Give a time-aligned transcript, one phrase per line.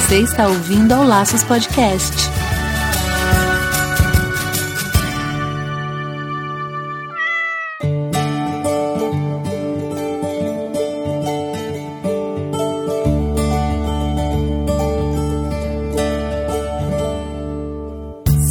[0.00, 2.16] Você está ouvindo ao Laços Podcast.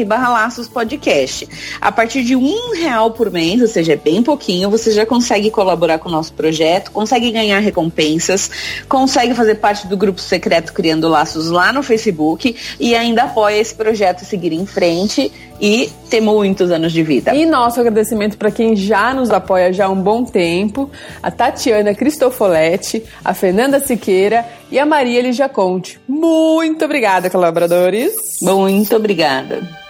[0.07, 1.47] barra Laços Podcast.
[1.81, 5.99] A partir de um real por mês, seja, é bem pouquinho, você já consegue colaborar
[5.99, 8.51] com o nosso projeto, consegue ganhar recompensas,
[8.89, 13.75] consegue fazer parte do grupo secreto Criando Laços lá no Facebook e ainda apoia esse
[13.75, 17.35] projeto seguir em frente e ter muitos anos de vida.
[17.35, 20.91] E nosso agradecimento para quem já nos apoia já há um bom tempo,
[21.23, 25.99] a Tatiana Cristofoletti, a Fernanda Siqueira e a Maria Lijaconte.
[26.07, 28.15] Muito obrigada, colaboradores.
[28.41, 29.84] Muito obrigada.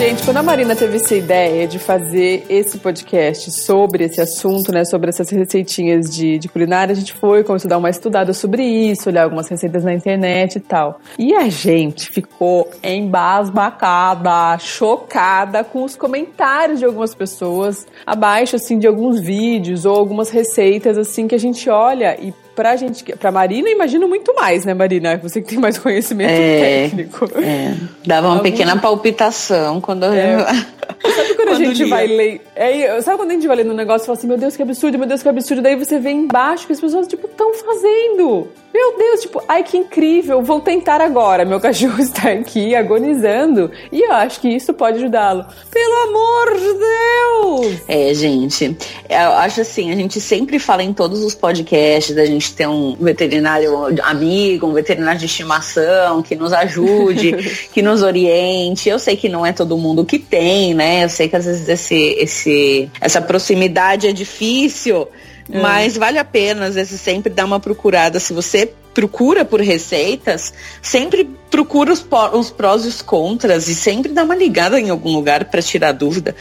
[0.00, 4.82] Gente, quando a Marina teve essa ideia de fazer esse podcast sobre esse assunto, né,
[4.82, 8.62] sobre essas receitinhas de, de culinária, a gente foi, começou a dar uma estudada sobre
[8.64, 11.02] isso, olhar algumas receitas na internet e tal.
[11.18, 18.86] E a gente ficou embasbacada, chocada com os comentários de algumas pessoas abaixo, assim, de
[18.86, 23.70] alguns vídeos ou algumas receitas, assim, que a gente olha e pra gente, pra Marina,
[23.70, 25.16] imagino muito mais, né, Marina?
[25.22, 27.24] Você que tem mais conhecimento é, técnico.
[27.40, 27.74] É.
[28.04, 30.12] Dava uma pequena palpitação quando eu.
[30.12, 30.44] É.
[30.44, 31.88] Sabe quando, quando a gente lia.
[31.88, 32.42] vai ler.
[32.54, 34.62] É, sabe quando a gente vai lendo um negócio e fala assim, meu Deus, que
[34.62, 35.62] absurdo, meu Deus, que absurdo.
[35.62, 38.48] Daí você vê embaixo que as pessoas, tipo, estão fazendo.
[38.72, 41.44] Meu Deus, tipo, ai que incrível, vou tentar agora.
[41.44, 45.44] Meu cachorro está aqui agonizando e eu acho que isso pode ajudá-lo.
[45.70, 47.82] Pelo amor de Deus!
[47.88, 48.76] É, gente,
[49.08, 52.94] eu acho assim, a gente sempre fala em todos os podcasts da gente ter um
[52.94, 57.32] veterinário amigo, um veterinário de estimação que nos ajude,
[57.72, 58.88] que nos oriente.
[58.88, 61.04] Eu sei que não é todo mundo que tem, né?
[61.04, 65.08] Eu sei que às vezes esse, esse, essa proximidade é difícil.
[65.50, 65.60] É.
[65.60, 68.20] Mas vale a pena, às vezes, sempre dar uma procurada.
[68.20, 74.12] Se você procura por receitas, sempre procura os, os prós e os contras e sempre
[74.12, 76.34] dá uma ligada em algum lugar para tirar dúvida.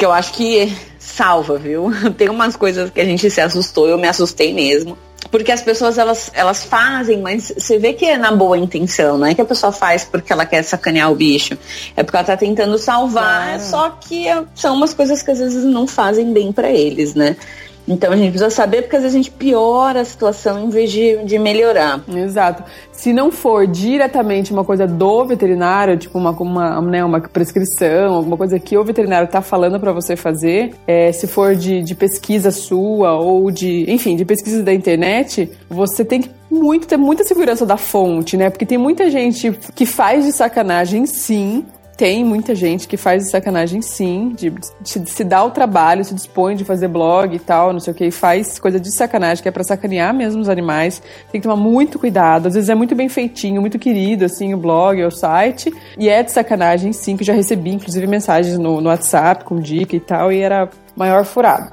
[0.00, 1.90] Que eu acho que salva, viu?
[2.16, 4.96] Tem umas coisas que a gente se assustou, eu me assustei mesmo.
[5.30, 9.26] Porque as pessoas elas, elas fazem, mas você vê que é na boa intenção, não
[9.26, 11.58] é que a pessoa faz porque ela quer sacanear o bicho.
[11.94, 14.24] É porque ela tá tentando salvar, só que
[14.54, 17.36] são umas coisas que às vezes não fazem bem para eles, né?
[17.86, 20.90] Então a gente precisa saber porque às vezes a gente piora a situação em vez
[20.90, 22.02] de, de melhorar.
[22.08, 22.62] Exato.
[22.92, 28.36] Se não for diretamente uma coisa do veterinário, tipo uma, uma, né, uma prescrição, alguma
[28.36, 32.50] coisa que o veterinário está falando para você fazer, é, se for de, de pesquisa
[32.50, 37.64] sua ou de, enfim, de pesquisa da internet, você tem que muito ter muita segurança
[37.64, 38.50] da fonte, né?
[38.50, 41.64] Porque tem muita gente que faz de sacanagem, sim,
[42.00, 46.56] tem muita gente que faz sacanagem sim, de, de, se dá o trabalho, se dispõe
[46.56, 49.48] de fazer blog e tal, não sei o que, e faz coisa de sacanagem, que
[49.50, 51.02] é pra sacanear mesmo os animais.
[51.30, 52.46] Tem que tomar muito cuidado.
[52.46, 55.70] Às vezes é muito bem feitinho, muito querido, assim, o blog, o site.
[55.98, 59.94] E é de sacanagem sim, que já recebi, inclusive, mensagens no, no WhatsApp com dica
[59.94, 61.70] e tal, e era maior furado.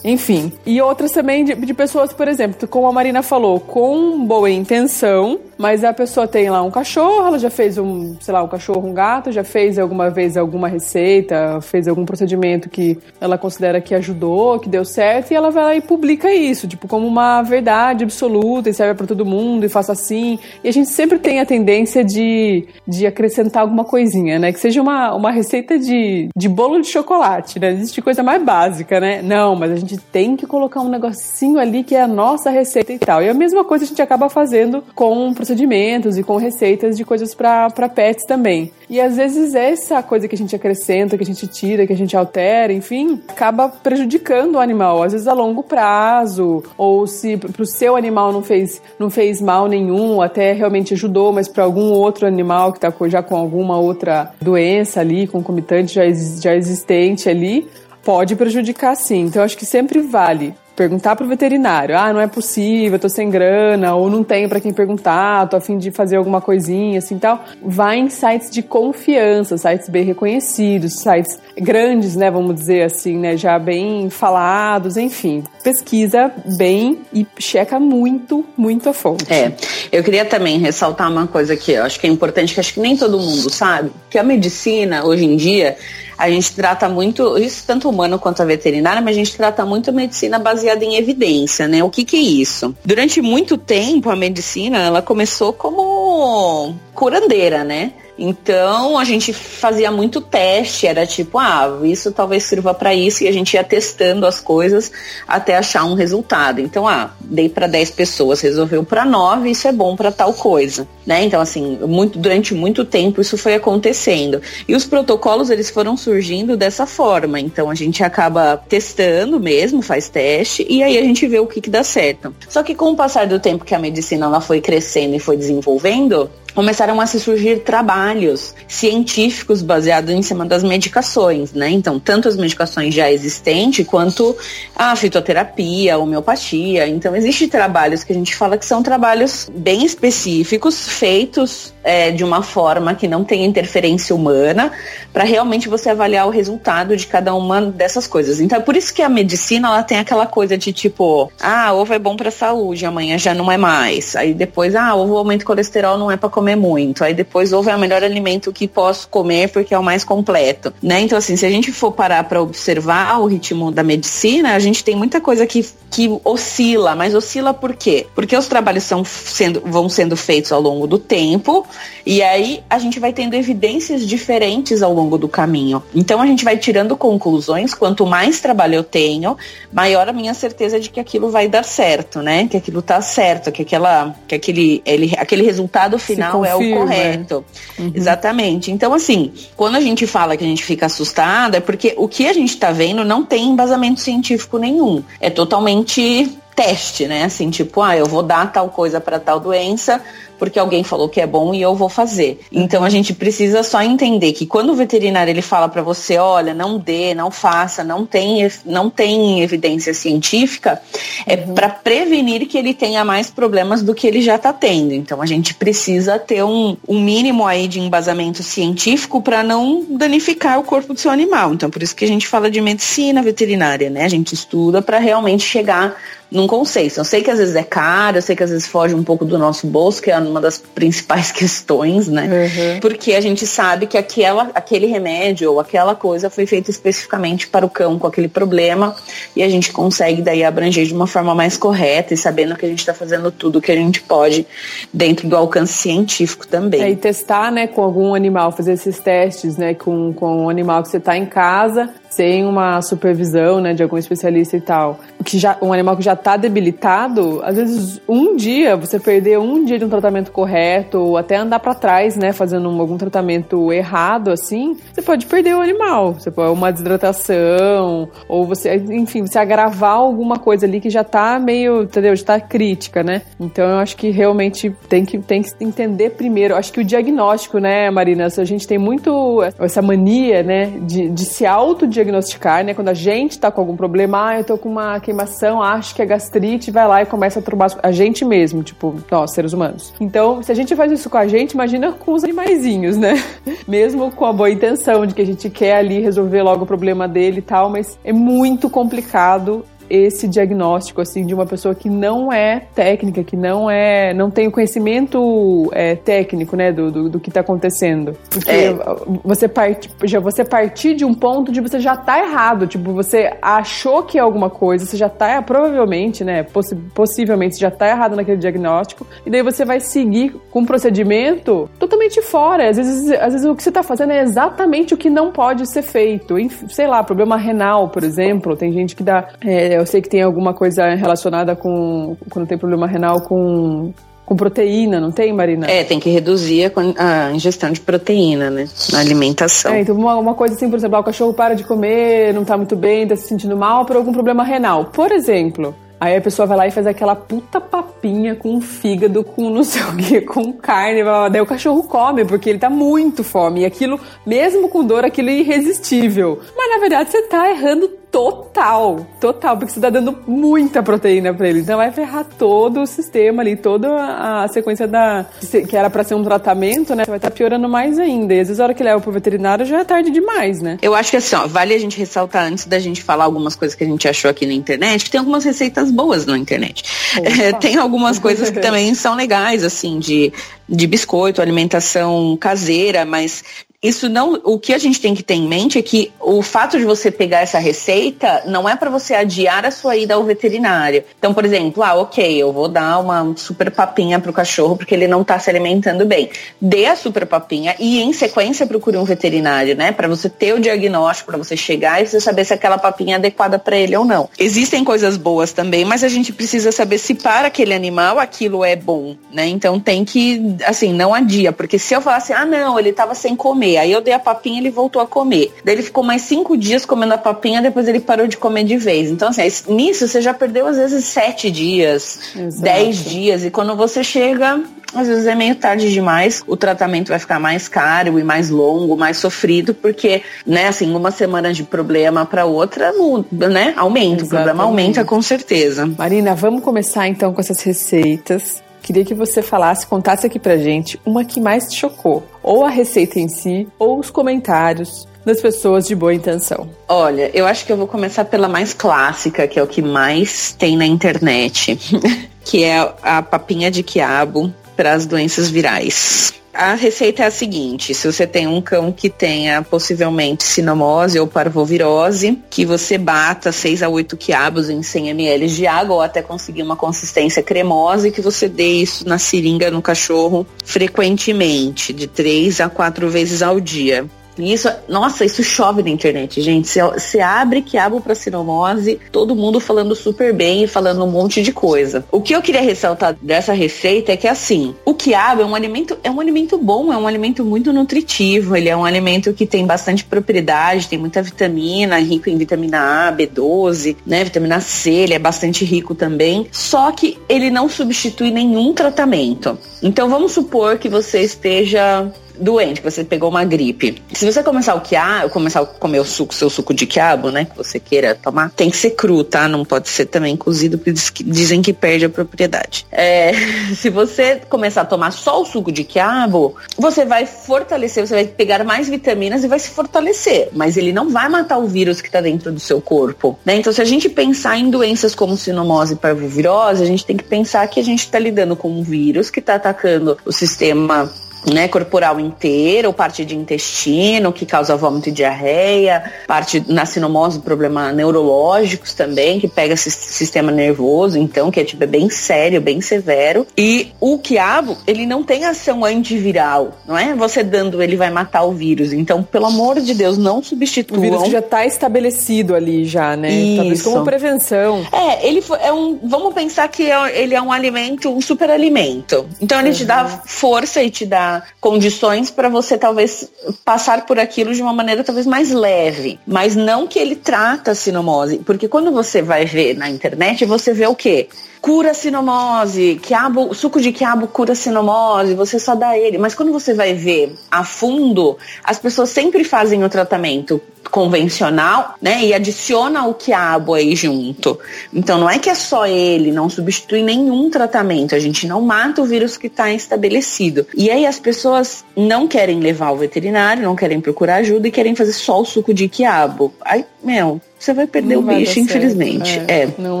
[0.04, 0.52] Enfim.
[0.66, 5.40] E outras também de, de, pessoas, por exemplo, como a Marina falou, com boa intenção,
[5.56, 8.86] mas a pessoa tem lá um cachorro, ela já fez um, sei lá, um cachorro,
[8.86, 13.94] um gato, já fez alguma vez alguma receita, fez algum procedimento que ela considera que
[13.94, 18.04] ajudou, que deu certo, e ela vai lá e publica isso, tipo, como uma verdade
[18.04, 20.38] absoluta e serve para todo mundo e faça assim.
[20.62, 24.52] E a gente sempre tem a tendência de, de acrescentar alguma coisinha, né?
[24.52, 27.72] Que seja uma, uma receita de, de bolo de chocolate, né?
[27.72, 29.22] Existe coisa mais básica, né?
[29.22, 32.50] Não, mas a gente gente tem que colocar um negocinho ali que é a nossa
[32.50, 33.22] receita e tal.
[33.22, 37.34] E a mesma coisa a gente acaba fazendo com procedimentos e com receitas de coisas
[37.34, 38.72] para pets também.
[38.88, 41.96] E às vezes essa coisa que a gente acrescenta, que a gente tira, que a
[41.96, 47.64] gente altera, enfim, acaba prejudicando o animal, às vezes a longo prazo, ou se pro
[47.64, 52.26] seu animal não fez, não fez mal nenhum, até realmente ajudou, mas para algum outro
[52.26, 56.02] animal que está já com alguma outra doença ali, concomitante já,
[56.40, 57.66] já existente ali,
[58.04, 59.22] pode prejudicar sim.
[59.22, 63.94] Então acho que sempre vale perguntar pro veterinário, ah, não é possível, tô sem grana,
[63.94, 67.44] ou não tenho para quem perguntar, tô a fim de fazer alguma coisinha assim tal.
[67.62, 73.36] Vai em sites de confiança, sites bem reconhecidos, sites grandes, né, vamos dizer assim, né,
[73.36, 75.44] já bem falados, enfim.
[75.62, 79.32] Pesquisa bem e checa muito, muito a fonte.
[79.32, 79.52] É,
[79.92, 82.80] eu queria também ressaltar uma coisa que eu acho que é importante, que acho que
[82.80, 85.76] nem todo mundo sabe, que a medicina hoje em dia
[86.16, 89.90] a gente trata muito, isso tanto humano quanto a veterinária, mas a gente trata muito
[89.90, 91.82] a medicina baseada em evidência, né?
[91.82, 92.74] O que que é isso?
[92.84, 97.92] Durante muito tempo a medicina, ela começou como curandeira, né?
[98.18, 103.28] Então a gente fazia muito teste, era tipo, ah, isso talvez sirva para isso e
[103.28, 104.90] a gente ia testando as coisas
[105.26, 106.60] até achar um resultado.
[106.60, 110.86] Então, ah, dei para 10 pessoas, resolveu para 9, isso é bom para tal coisa,
[111.04, 111.24] né?
[111.24, 114.40] Então assim, muito durante muito tempo isso foi acontecendo.
[114.68, 117.40] E os protocolos eles foram surgindo dessa forma.
[117.40, 121.60] Então a gente acaba testando mesmo, faz teste e aí a gente vê o que
[121.60, 122.34] que dá certo.
[122.48, 125.36] Só que com o passar do tempo que a medicina ela foi crescendo e foi
[125.36, 131.70] desenvolvendo, começaram a se surgir trabalhos científicos baseados em cima das medicações, né?
[131.70, 134.36] Então, tanto as medicações já existentes quanto
[134.76, 136.86] a fitoterapia, a homeopatia.
[136.86, 142.22] Então, existem trabalhos que a gente fala que são trabalhos bem específicos, feitos é, de
[142.22, 144.72] uma forma que não tem interferência humana,
[145.12, 148.40] para realmente você avaliar o resultado de cada uma dessas coisas.
[148.40, 151.92] Então, é por isso que a medicina ela tem aquela coisa de tipo, ah, ovo
[151.92, 154.14] é bom para saúde, amanhã já não é mais.
[154.14, 157.02] Aí depois, ah, ovo aumenta o colesterol, não é para comer comer muito.
[157.02, 160.74] Aí depois ovo é o melhor alimento que posso comer porque é o mais completo,
[160.82, 161.00] né?
[161.00, 164.84] Então assim, se a gente for parar para observar o ritmo da medicina, a gente
[164.84, 168.06] tem muita coisa que, que oscila, mas oscila por quê?
[168.14, 171.66] Porque os trabalhos são sendo, vão sendo feitos ao longo do tempo
[172.04, 175.82] e aí a gente vai tendo evidências diferentes ao longo do caminho.
[175.94, 179.36] Então a gente vai tirando conclusões, quanto mais trabalho eu tenho,
[179.72, 182.46] maior a minha certeza de que aquilo vai dar certo, né?
[182.48, 186.66] Que aquilo tá certo, que aquela que aquele ele, aquele resultado final confirma.
[186.66, 187.44] é o correto.
[187.78, 187.92] Uhum.
[187.94, 188.70] Exatamente.
[188.70, 192.26] Então, assim, quando a gente fala que a gente fica assustado, é porque o que
[192.26, 195.02] a gente está vendo não tem embasamento científico nenhum.
[195.20, 197.24] É totalmente teste, né?
[197.24, 200.00] Assim, tipo, ah, eu vou dar tal coisa para tal doença,
[200.44, 202.38] porque alguém falou que é bom e eu vou fazer.
[202.52, 206.52] Então a gente precisa só entender que quando o veterinário ele fala para você, olha,
[206.52, 210.82] não dê, não faça, não tem, não tem evidência científica,
[211.26, 211.54] é uhum.
[211.54, 214.92] para prevenir que ele tenha mais problemas do que ele já está tendo.
[214.92, 220.60] Então a gente precisa ter um, um mínimo aí de embasamento científico para não danificar
[220.60, 221.54] o corpo do seu animal.
[221.54, 224.04] Então por isso que a gente fala de medicina veterinária, né?
[224.04, 225.96] A gente estuda para realmente chegar
[226.34, 226.98] num conceito.
[226.98, 229.24] Eu sei que às vezes é caro, eu sei que às vezes foge um pouco
[229.24, 232.24] do nosso bolso, que é uma das principais questões, né?
[232.24, 232.80] Uhum.
[232.80, 237.64] Porque a gente sabe que aquela, aquele remédio ou aquela coisa foi feita especificamente para
[237.64, 238.96] o cão com aquele problema
[239.36, 242.68] e a gente consegue daí abranger de uma forma mais correta e sabendo que a
[242.68, 244.44] gente está fazendo tudo o que a gente pode
[244.92, 246.82] dentro do alcance científico também.
[246.82, 250.82] É, e testar, né, com algum animal, fazer esses testes, né, com, com um animal
[250.82, 255.38] que você está em casa, sem uma supervisão, né, de algum especialista e tal, que
[255.38, 259.78] já um animal que já está debilitado, às vezes um dia você perder um dia
[259.78, 264.76] de um tratamento correto ou até andar para trás, né, fazendo algum tratamento errado assim,
[264.92, 270.38] você pode perder o animal, você pode uma desidratação ou você, enfim, você agravar alguma
[270.38, 273.22] coisa ali que já está meio, entendeu, já está crítica, né?
[273.40, 277.58] Então eu acho que realmente tem que tem que entender primeiro, acho que o diagnóstico,
[277.58, 282.74] né, Marina, a gente tem muito essa mania, né, de, de se autodiagnosticar diagnosticar, né?
[282.74, 286.02] Quando a gente tá com algum problema, ah, eu tô com uma queimação, acho que
[286.02, 289.92] é gastrite, vai lá e começa a turbar a gente mesmo, tipo, nós, seres humanos.
[290.00, 293.14] Então, se a gente faz isso com a gente, imagina com os animaizinhos, né?
[293.66, 297.08] Mesmo com a boa intenção de que a gente quer ali resolver logo o problema
[297.08, 302.32] dele e tal, mas é muito complicado esse diagnóstico assim de uma pessoa que não
[302.32, 307.20] é técnica, que não é, não tem o conhecimento é, técnico, né, do, do, do
[307.20, 308.16] que está acontecendo.
[308.30, 308.76] Porque é.
[309.24, 313.32] você parte, já você partir de um ponto de você já tá errado, tipo você
[313.40, 318.16] achou que é alguma coisa, você já tá provavelmente, né, possi possivelmente já tá errado
[318.16, 322.68] naquele diagnóstico e daí você vai seguir com um procedimento totalmente fora.
[322.68, 325.66] Às vezes, às vezes o que você está fazendo é exatamente o que não pode
[325.70, 326.36] ser feito.
[326.68, 330.22] Sei lá, problema renal, por exemplo, tem gente que dá é, eu sei que tem
[330.22, 332.16] alguma coisa relacionada com.
[332.30, 333.92] Quando tem problema renal com
[334.24, 335.70] com proteína, não tem, Marina?
[335.70, 338.66] É, tem que reduzir a, a ingestão de proteína, né?
[338.90, 339.72] Na alimentação.
[339.72, 342.44] É, então uma, uma coisa assim, por exemplo, ah, o cachorro para de comer, não
[342.44, 344.86] tá muito bem, tá se sentindo mal por algum problema renal.
[344.86, 349.48] Por exemplo, Aí a pessoa vai lá e faz aquela puta papinha com fígado, com
[349.48, 351.02] não sei o que, com carne.
[351.30, 353.60] Daí o cachorro come, porque ele tá muito fome.
[353.60, 356.40] E aquilo, mesmo com dor, aquilo é irresistível.
[356.54, 361.48] Mas na verdade você tá errando total, total, porque você tá dando muita proteína para
[361.48, 361.58] ele.
[361.58, 365.26] Então vai ferrar todo o sistema ali, toda a sequência da
[365.68, 367.02] que era para ser um tratamento, né?
[367.08, 368.32] Vai estar tá piorando mais ainda.
[368.32, 370.78] E às vezes a hora que leva pro veterinário já é tarde demais, né?
[370.80, 373.74] Eu acho que assim, ó, vale a gente ressaltar antes da gente falar algumas coisas
[373.74, 376.84] que a gente achou aqui na internet, que tem algumas receitas boas na internet.
[377.24, 380.32] É, tem algumas coisas que também são legais, assim, de,
[380.68, 383.44] de biscoito, alimentação caseira, mas
[383.84, 384.40] isso não.
[384.44, 387.10] O que a gente tem que ter em mente é que o fato de você
[387.10, 391.04] pegar essa receita não é para você adiar a sua ida ao veterinário.
[391.18, 395.06] Então, por exemplo, ah, ok, eu vou dar uma super papinha pro cachorro porque ele
[395.06, 396.30] não tá se alimentando bem.
[396.58, 399.92] Dê a super papinha e em sequência procure um veterinário, né?
[399.92, 403.18] Para você ter o diagnóstico, para você chegar e você saber se aquela papinha é
[403.18, 404.30] adequada para ele ou não.
[404.38, 408.74] Existem coisas boas também, mas a gente precisa saber se para aquele animal aquilo é
[408.76, 409.46] bom, né?
[409.46, 413.14] Então tem que, assim, não adia, porque se eu falar assim, ah, não, ele tava
[413.14, 413.78] sem comer.
[413.78, 415.52] Aí eu dei a papinha e ele voltou a comer.
[415.64, 418.76] Daí ele ficou mais cinco dias comendo a papinha, depois ele parou de comer de
[418.76, 419.10] vez.
[419.10, 419.42] Então, assim,
[419.72, 422.62] nisso você já perdeu às vezes sete dias, Exato.
[422.62, 423.44] dez dias.
[423.44, 424.62] E quando você chega,
[424.94, 428.96] às vezes é meio tarde demais, o tratamento vai ficar mais caro e mais longo,
[428.96, 432.92] mais sofrido, porque, né, assim, uma semana de problema para outra,
[433.32, 434.24] né, aumenta, Exatamente.
[434.24, 435.86] o problema aumenta com certeza.
[435.98, 438.63] Marina, vamos começar então com essas receitas.
[438.84, 442.22] Queria que você falasse, contasse aqui pra gente uma que mais te chocou.
[442.42, 446.68] Ou a receita em si, ou os comentários das pessoas de boa intenção.
[446.86, 450.52] Olha, eu acho que eu vou começar pela mais clássica, que é o que mais
[450.52, 451.78] tem na internet,
[452.44, 456.34] que é a papinha de quiabo para as doenças virais.
[456.54, 461.26] A receita é a seguinte: se você tem um cão que tenha possivelmente sinomose ou
[461.26, 466.22] parvovirose, que você bata 6 a 8 quiabos em 100 ml de água ou até
[466.22, 472.06] conseguir uma consistência cremosa e que você dê isso na seringa no cachorro frequentemente, de
[472.06, 474.06] 3 a 4 vezes ao dia.
[474.38, 476.68] Isso, nossa, isso chove na internet, gente.
[476.68, 481.52] Você abre quiabo para sinomose, todo mundo falando super bem e falando um monte de
[481.52, 482.04] coisa.
[482.10, 485.96] O que eu queria ressaltar dessa receita é que assim, o quiabo é um alimento,
[486.02, 489.66] é um alimento bom, é um alimento muito nutritivo, ele é um alimento que tem
[489.66, 495.18] bastante propriedade, tem muita vitamina, rico em vitamina A, B12, né, vitamina C, ele é
[495.18, 496.46] bastante rico também.
[496.50, 499.58] Só que ele não substitui nenhum tratamento.
[499.82, 504.02] Então vamos supor que você esteja doente, que você pegou uma gripe.
[504.12, 507.44] Se você começar o quiabo, começar a comer o suco, seu suco de quiabo, né,
[507.44, 509.48] que você queira tomar, tem que ser cru, tá?
[509.48, 510.92] Não pode ser também cozido, porque
[511.24, 512.86] dizem que perde a propriedade.
[512.90, 513.32] É,
[513.74, 518.26] se você começar a tomar só o suco de quiabo, você vai fortalecer, você vai
[518.26, 522.08] pegar mais vitaminas e vai se fortalecer, mas ele não vai matar o vírus que
[522.08, 523.56] está dentro do seu corpo, né?
[523.56, 527.24] Então, se a gente pensar em doenças como sinomose e parvovirose, a gente tem que
[527.24, 531.10] pensar que a gente está lidando com um vírus que está atacando o sistema
[531.52, 537.92] né, corporal inteiro, parte de intestino, que causa vômito e diarreia, parte na sinomose, problema
[537.92, 542.80] neurológicos também, que pega esse sistema nervoso, então, que é tipo é bem sério, bem
[542.80, 543.46] severo.
[543.56, 547.14] E o quiabo, ele não tem ação antiviral, não é?
[547.14, 548.92] Você dando ele vai matar o vírus.
[548.92, 550.98] Então, pelo amor de Deus, não substituam.
[550.98, 553.30] O vírus já está estabelecido ali já, né?
[553.30, 553.56] Isso.
[553.56, 554.86] Talvez como prevenção.
[554.92, 559.26] É, ele é um, vamos pensar que é, ele é um alimento, um super alimento.
[559.40, 559.74] Então, ele uhum.
[559.74, 563.30] te dá força e te dá condições para você talvez
[563.64, 567.74] passar por aquilo de uma maneira talvez mais leve, mas não que ele trata a
[567.74, 571.28] sinomose, porque quando você vai ver na internet, você vê o quê?
[571.64, 576.18] Cura sinomose, quiabo, suco de quiabo cura sinomose, você só dá ele.
[576.18, 582.22] Mas quando você vai ver a fundo, as pessoas sempre fazem o tratamento convencional, né?
[582.22, 584.58] E adiciona o quiabo aí junto.
[584.92, 588.14] Então não é que é só ele, não substitui nenhum tratamento.
[588.14, 590.66] A gente não mata o vírus que está estabelecido.
[590.76, 594.94] E aí as pessoas não querem levar ao veterinário, não querem procurar ajuda e querem
[594.94, 596.52] fazer só o suco de quiabo.
[596.60, 599.40] Aí, meu, você vai perder não o vai bicho, infelizmente.
[599.48, 599.68] É, é.
[599.78, 600.00] Não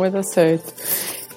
[0.00, 0.70] vai dar certo.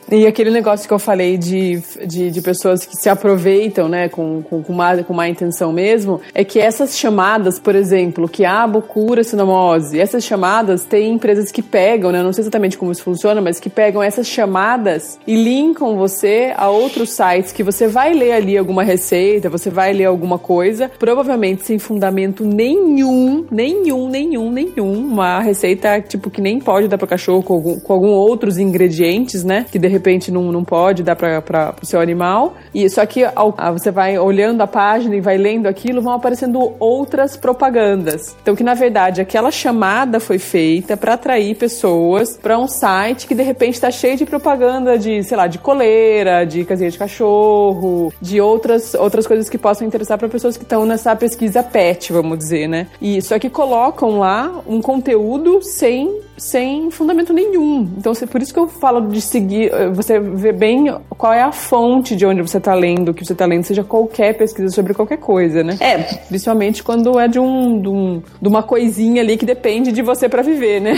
[0.10, 4.42] E aquele negócio que eu falei de, de, de pessoas que se aproveitam, né, com,
[4.42, 9.22] com, com, má, com má intenção mesmo, é que essas chamadas, por exemplo, quiabo cura
[9.24, 13.60] sinomose, essas chamadas tem empresas que pegam, né, não sei exatamente como isso funciona, mas
[13.60, 18.58] que pegam essas chamadas e linkam você a outros sites que você vai ler ali
[18.58, 25.42] alguma receita, você vai ler alguma coisa, provavelmente sem fundamento nenhum, nenhum, nenhum, nenhum, uma
[25.42, 29.66] receita tipo que nem pode dar para cachorro com algum, com algum outros ingredientes, né,
[29.70, 32.56] que de repente não, não pode dar para o seu animal.
[32.74, 36.74] E só que ao, você vai olhando a página e vai lendo aquilo, vão aparecendo
[36.80, 38.36] outras propagandas.
[38.42, 43.36] Então que na verdade aquela chamada foi feita para atrair pessoas para um site que
[43.36, 48.14] de repente está cheio de propaganda de, sei lá, de coleira, de casinha de cachorro,
[48.22, 52.38] de outras outras coisas que possam interessar para pessoas que estão nessa pesquisa pet, vamos
[52.38, 52.88] dizer, né?
[53.02, 57.90] E só que colocam lá um conteúdo sem sem fundamento nenhum.
[57.98, 62.16] Então, por isso que eu falo de seguir, você vê bem qual é a fonte
[62.16, 65.18] de onde você está lendo, o que você está lendo, seja qualquer pesquisa sobre qualquer
[65.18, 65.78] coisa, né?
[65.80, 65.98] É.
[66.28, 70.30] Principalmente quando é de, um, de, um, de uma coisinha ali que depende de você
[70.30, 70.96] para viver, né?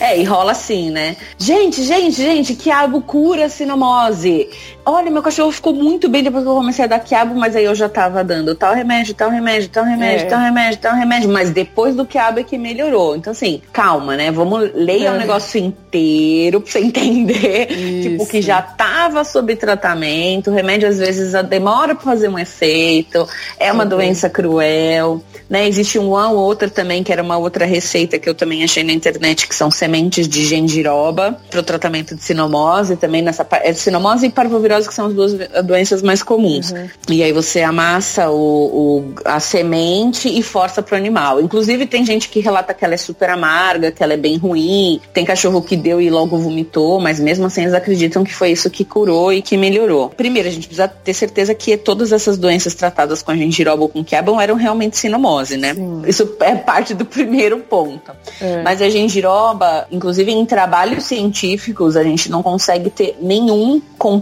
[0.00, 0.12] É.
[0.12, 1.16] é, e rola assim, né?
[1.36, 4.48] Gente, gente, gente, quiabo cura sinomose.
[4.90, 7.64] Olha, meu cachorro ficou muito bem depois que eu comecei a dar quiabo, mas aí
[7.64, 10.30] eu já tava dando tal remédio, tal remédio, tal remédio, é.
[10.30, 11.28] tal remédio, tal remédio.
[11.28, 13.14] Mas depois do quiabo é que melhorou.
[13.14, 14.30] Então, assim, calma, né?
[14.30, 15.10] Vamos ler é.
[15.10, 17.70] o negócio inteiro pra você entender.
[17.70, 18.08] Isso.
[18.08, 20.50] Tipo, que já tava sob tratamento.
[20.50, 23.28] O remédio, às vezes, demora pra fazer um efeito.
[23.60, 25.22] É uma doença cruel.
[25.50, 25.68] Né?
[25.68, 28.92] Existe um ou outra também, que era uma outra receita que eu também achei na
[28.92, 34.26] internet, que são sementes de gengiroba para o tratamento de sinomose, também nessa é sinomose
[34.26, 35.32] e parvovirose que são as duas
[35.64, 36.70] doenças mais comuns.
[36.70, 36.88] Uhum.
[37.08, 41.40] E aí você amassa o, o, a semente e força pro animal.
[41.40, 45.00] Inclusive tem gente que relata que ela é super amarga, que ela é bem ruim.
[45.12, 48.70] Tem cachorro que deu e logo vomitou, mas mesmo assim eles acreditam que foi isso
[48.70, 50.10] que curou e que melhorou.
[50.10, 53.88] Primeiro, a gente precisa ter certeza que todas essas doenças tratadas com a gengiroba ou
[53.88, 55.74] com quiabão eram realmente sinomose, né?
[55.74, 56.02] Sim.
[56.06, 58.12] Isso é parte do primeiro ponto.
[58.40, 58.62] É.
[58.62, 63.80] Mas a gengiroba, inclusive em trabalhos científicos, a gente não consegue ter nenhum,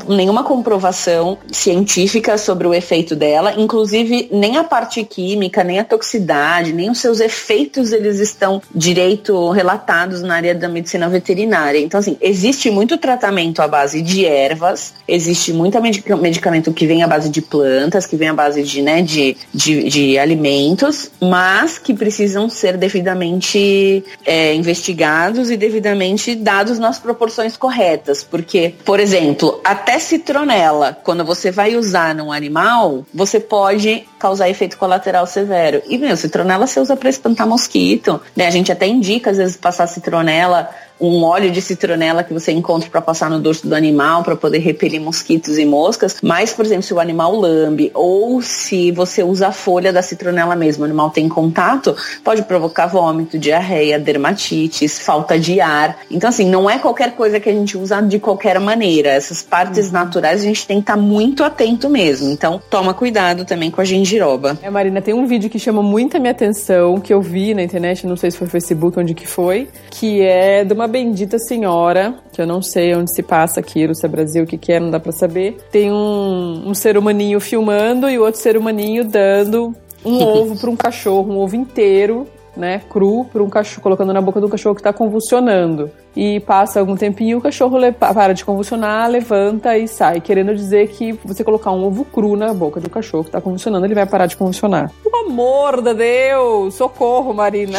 [0.09, 6.73] nenhuma comprovação científica sobre o efeito dela, inclusive nem a parte química, nem a toxicidade,
[6.73, 11.79] nem os seus efeitos eles estão direito relatados na área da medicina veterinária.
[11.79, 17.07] Então, assim, existe muito tratamento à base de ervas, existe muito medicamento que vem à
[17.07, 21.95] base de plantas, que vem à base de, né, de, de, de alimentos, mas que
[21.95, 28.23] precisam ser devidamente é, investigados e devidamente dados nas proporções corretas.
[28.23, 34.79] Porque, por exemplo, até citronela quando você vai usar num animal, você pode causar efeito
[34.79, 35.83] colateral severo.
[35.89, 38.47] E, meu, citronela você usa para espantar mosquito, né?
[38.47, 42.89] A gente até indica, às vezes, passar citronela um óleo de citronela que você encontra
[42.91, 46.17] para passar no dorso do animal para poder repelir mosquitos e moscas.
[46.23, 50.57] Mas, por exemplo, se o animal lambe ou se você usa a folha da citronela
[50.57, 55.99] mesmo, o animal tem contato, pode provocar vômito, diarreia, dermatites, falta de ar.
[56.11, 59.11] Então, assim, não é qualquer coisa que a gente usa de qualquer maneira.
[59.11, 59.93] Essas partes uhum.
[59.93, 62.31] naturais a gente tem que estar tá muito atento mesmo.
[62.31, 64.59] Então, toma cuidado também com a gengiroba.
[64.63, 67.63] É, Marina, tem um vídeo que chama muito a minha atenção, que eu vi na
[67.63, 71.37] internet, não sei se foi Facebook, onde que foi, que é de uma uma bendita
[71.37, 74.73] senhora, que eu não sei onde se passa aquilo, se é Brasil, o que, que
[74.73, 75.59] é, não dá pra saber.
[75.71, 80.71] Tem um, um ser humaninho filmando e o outro ser humaninho dando um ovo para
[80.71, 84.75] um cachorro, um ovo inteiro, né, cru, para um cachorro, colocando na boca do cachorro
[84.75, 90.21] que está convulsionando e passa algum tempinho, o cachorro para de convulsionar, levanta e sai,
[90.21, 93.85] querendo dizer que você colocar um ovo cru na boca do cachorro que está convulsionando,
[93.85, 94.91] ele vai parar de convulsionar.
[95.03, 96.75] Pelo amor de Deus!
[96.75, 97.79] Socorro, Marina!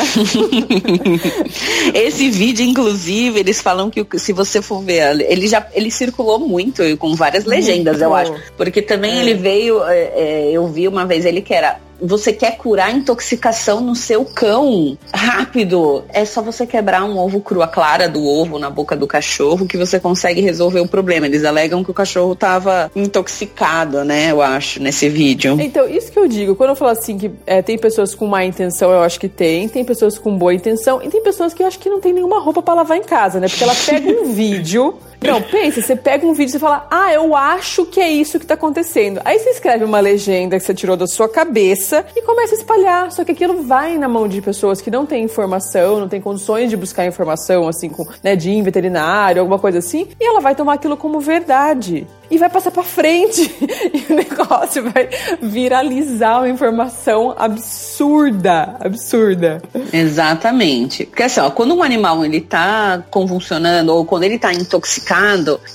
[1.94, 6.84] Esse vídeo, inclusive, eles falam que se você for ver, ele já ele circulou muito
[6.98, 8.04] com várias legendas, muito.
[8.04, 8.34] eu acho.
[8.56, 9.22] Porque também é.
[9.22, 12.92] ele veio, é, é, eu vi uma vez ele que era você quer curar a
[12.92, 18.24] intoxicação no seu cão rápido, é só você quebrar um ovo cru, a clara do
[18.24, 21.26] ovo na boca do cachorro que você consegue resolver o problema.
[21.26, 24.32] Eles alegam que o cachorro estava intoxicado, né?
[24.32, 25.58] Eu acho, nesse vídeo.
[25.60, 28.46] Então, isso que eu digo, quando eu falo assim que é, tem pessoas com má
[28.46, 31.68] intenção, eu acho que tem, tem pessoas com boa intenção, e tem pessoas que eu
[31.68, 33.48] acho que não tem nenhuma roupa para lavar em casa, né?
[33.48, 37.36] Porque ela pega um vídeo Não, pensa, você pega um vídeo e fala, ah, eu
[37.36, 39.19] acho que é isso que tá acontecendo.
[39.25, 43.12] Aí você escreve uma legenda que você tirou da sua cabeça e começa a espalhar.
[43.12, 46.69] Só que aquilo vai na mão de pessoas que não têm informação, não têm condições
[46.69, 50.56] de buscar informação, assim, com, né, de ir veterinário, alguma coisa assim, e ela vai
[50.56, 53.41] tomar aquilo como verdade e vai passar para frente
[53.93, 55.10] e o negócio vai
[55.41, 59.62] viralizar uma informação absurda, absurda.
[59.91, 61.06] Exatamente.
[61.06, 65.07] Porque assim, ó, quando um animal ele tá convulsionando ou quando ele tá intoxicado,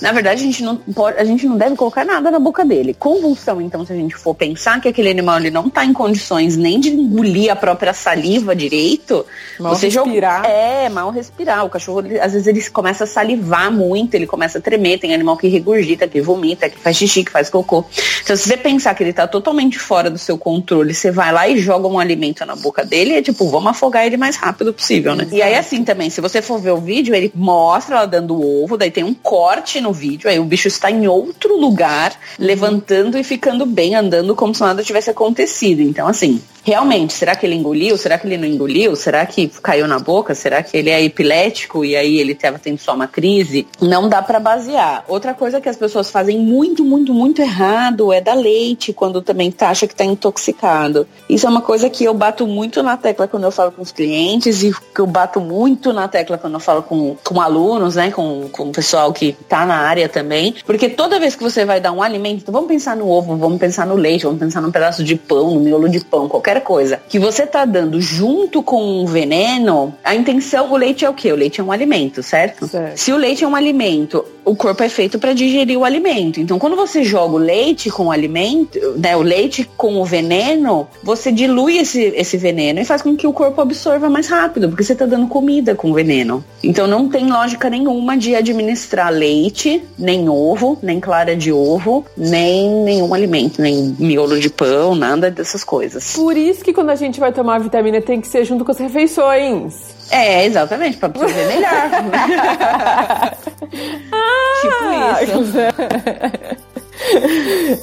[0.00, 2.94] na verdade a gente não pode, a gente não deve colocar nada na boca dele.
[2.98, 6.56] Convulsão, então, se a gente for pensar que aquele animal ele não tá em condições
[6.56, 9.24] nem de engolir a própria saliva direito,
[9.58, 10.44] mal você respirar.
[10.44, 11.64] É, mal respirar.
[11.64, 15.14] O cachorro, ele, às vezes ele começa a salivar muito, ele começa a tremer, tem
[15.14, 17.84] animal que regurgita, que vomita que faz xixi, que faz cocô.
[18.22, 21.48] Então, se você pensar que ele tá totalmente fora do seu controle, você vai lá
[21.48, 25.14] e joga um alimento na boca dele, é tipo, vamos afogar ele mais rápido possível,
[25.14, 25.22] né?
[25.24, 25.36] Exato.
[25.36, 28.64] E aí, assim também, se você for ver o vídeo, ele mostra ela dando o
[28.64, 32.46] ovo, daí tem um corte no vídeo, aí o bicho está em outro lugar, uhum.
[32.46, 35.80] levantando e ficando bem, andando como se nada tivesse acontecido.
[35.80, 37.96] Então, assim, realmente, será que ele engoliu?
[37.96, 38.94] Será que ele não engoliu?
[38.96, 40.34] Será que caiu na boca?
[40.34, 43.66] Será que ele é epilético e aí ele estava tendo só uma crise?
[43.80, 45.04] Não dá para basear.
[45.08, 49.50] Outra coisa que as pessoas fazem muito, muito, muito errado é dar leite quando também
[49.50, 51.06] tá, acha que está intoxicado.
[51.28, 53.92] Isso é uma coisa que eu bato muito na tecla quando eu falo com os
[53.92, 58.10] clientes e que eu bato muito na tecla quando eu falo com, com alunos, né?
[58.10, 60.54] Com, com o pessoal que está na área também.
[60.64, 63.58] Porque toda vez que você vai dar um alimento, então vamos pensar no ovo, vamos
[63.58, 66.60] pensar no leite, vamos pensar num pedaço de pão, no miolo de pão, qualquer qualquer
[66.60, 71.14] coisa que você tá dando junto com o veneno, a intenção, o leite é o
[71.14, 71.32] quê?
[71.32, 72.66] O leite é um alimento, certo?
[72.66, 72.96] certo.
[72.96, 76.40] Se o leite é um alimento, o corpo é feito para digerir o alimento.
[76.40, 80.86] Então, quando você joga o leite com o alimento, né, o leite com o veneno,
[81.02, 84.82] você dilui esse, esse veneno e faz com que o corpo absorva mais rápido, porque
[84.82, 86.44] você está dando comida com veneno.
[86.62, 92.70] Então, não tem lógica nenhuma de administrar leite, nem ovo, nem clara de ovo, nem
[92.82, 96.12] nenhum alimento, nem miolo de pão, nada dessas coisas.
[96.14, 98.78] Por isso que quando a gente vai tomar vitamina tem que ser junto com as
[98.78, 99.74] refeições.
[100.10, 101.70] É, exatamente, para absorver melhor.
[104.12, 105.58] ah, tipo isso.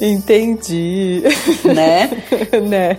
[0.00, 1.22] Entendi.
[1.64, 2.10] Né?
[2.62, 2.98] né?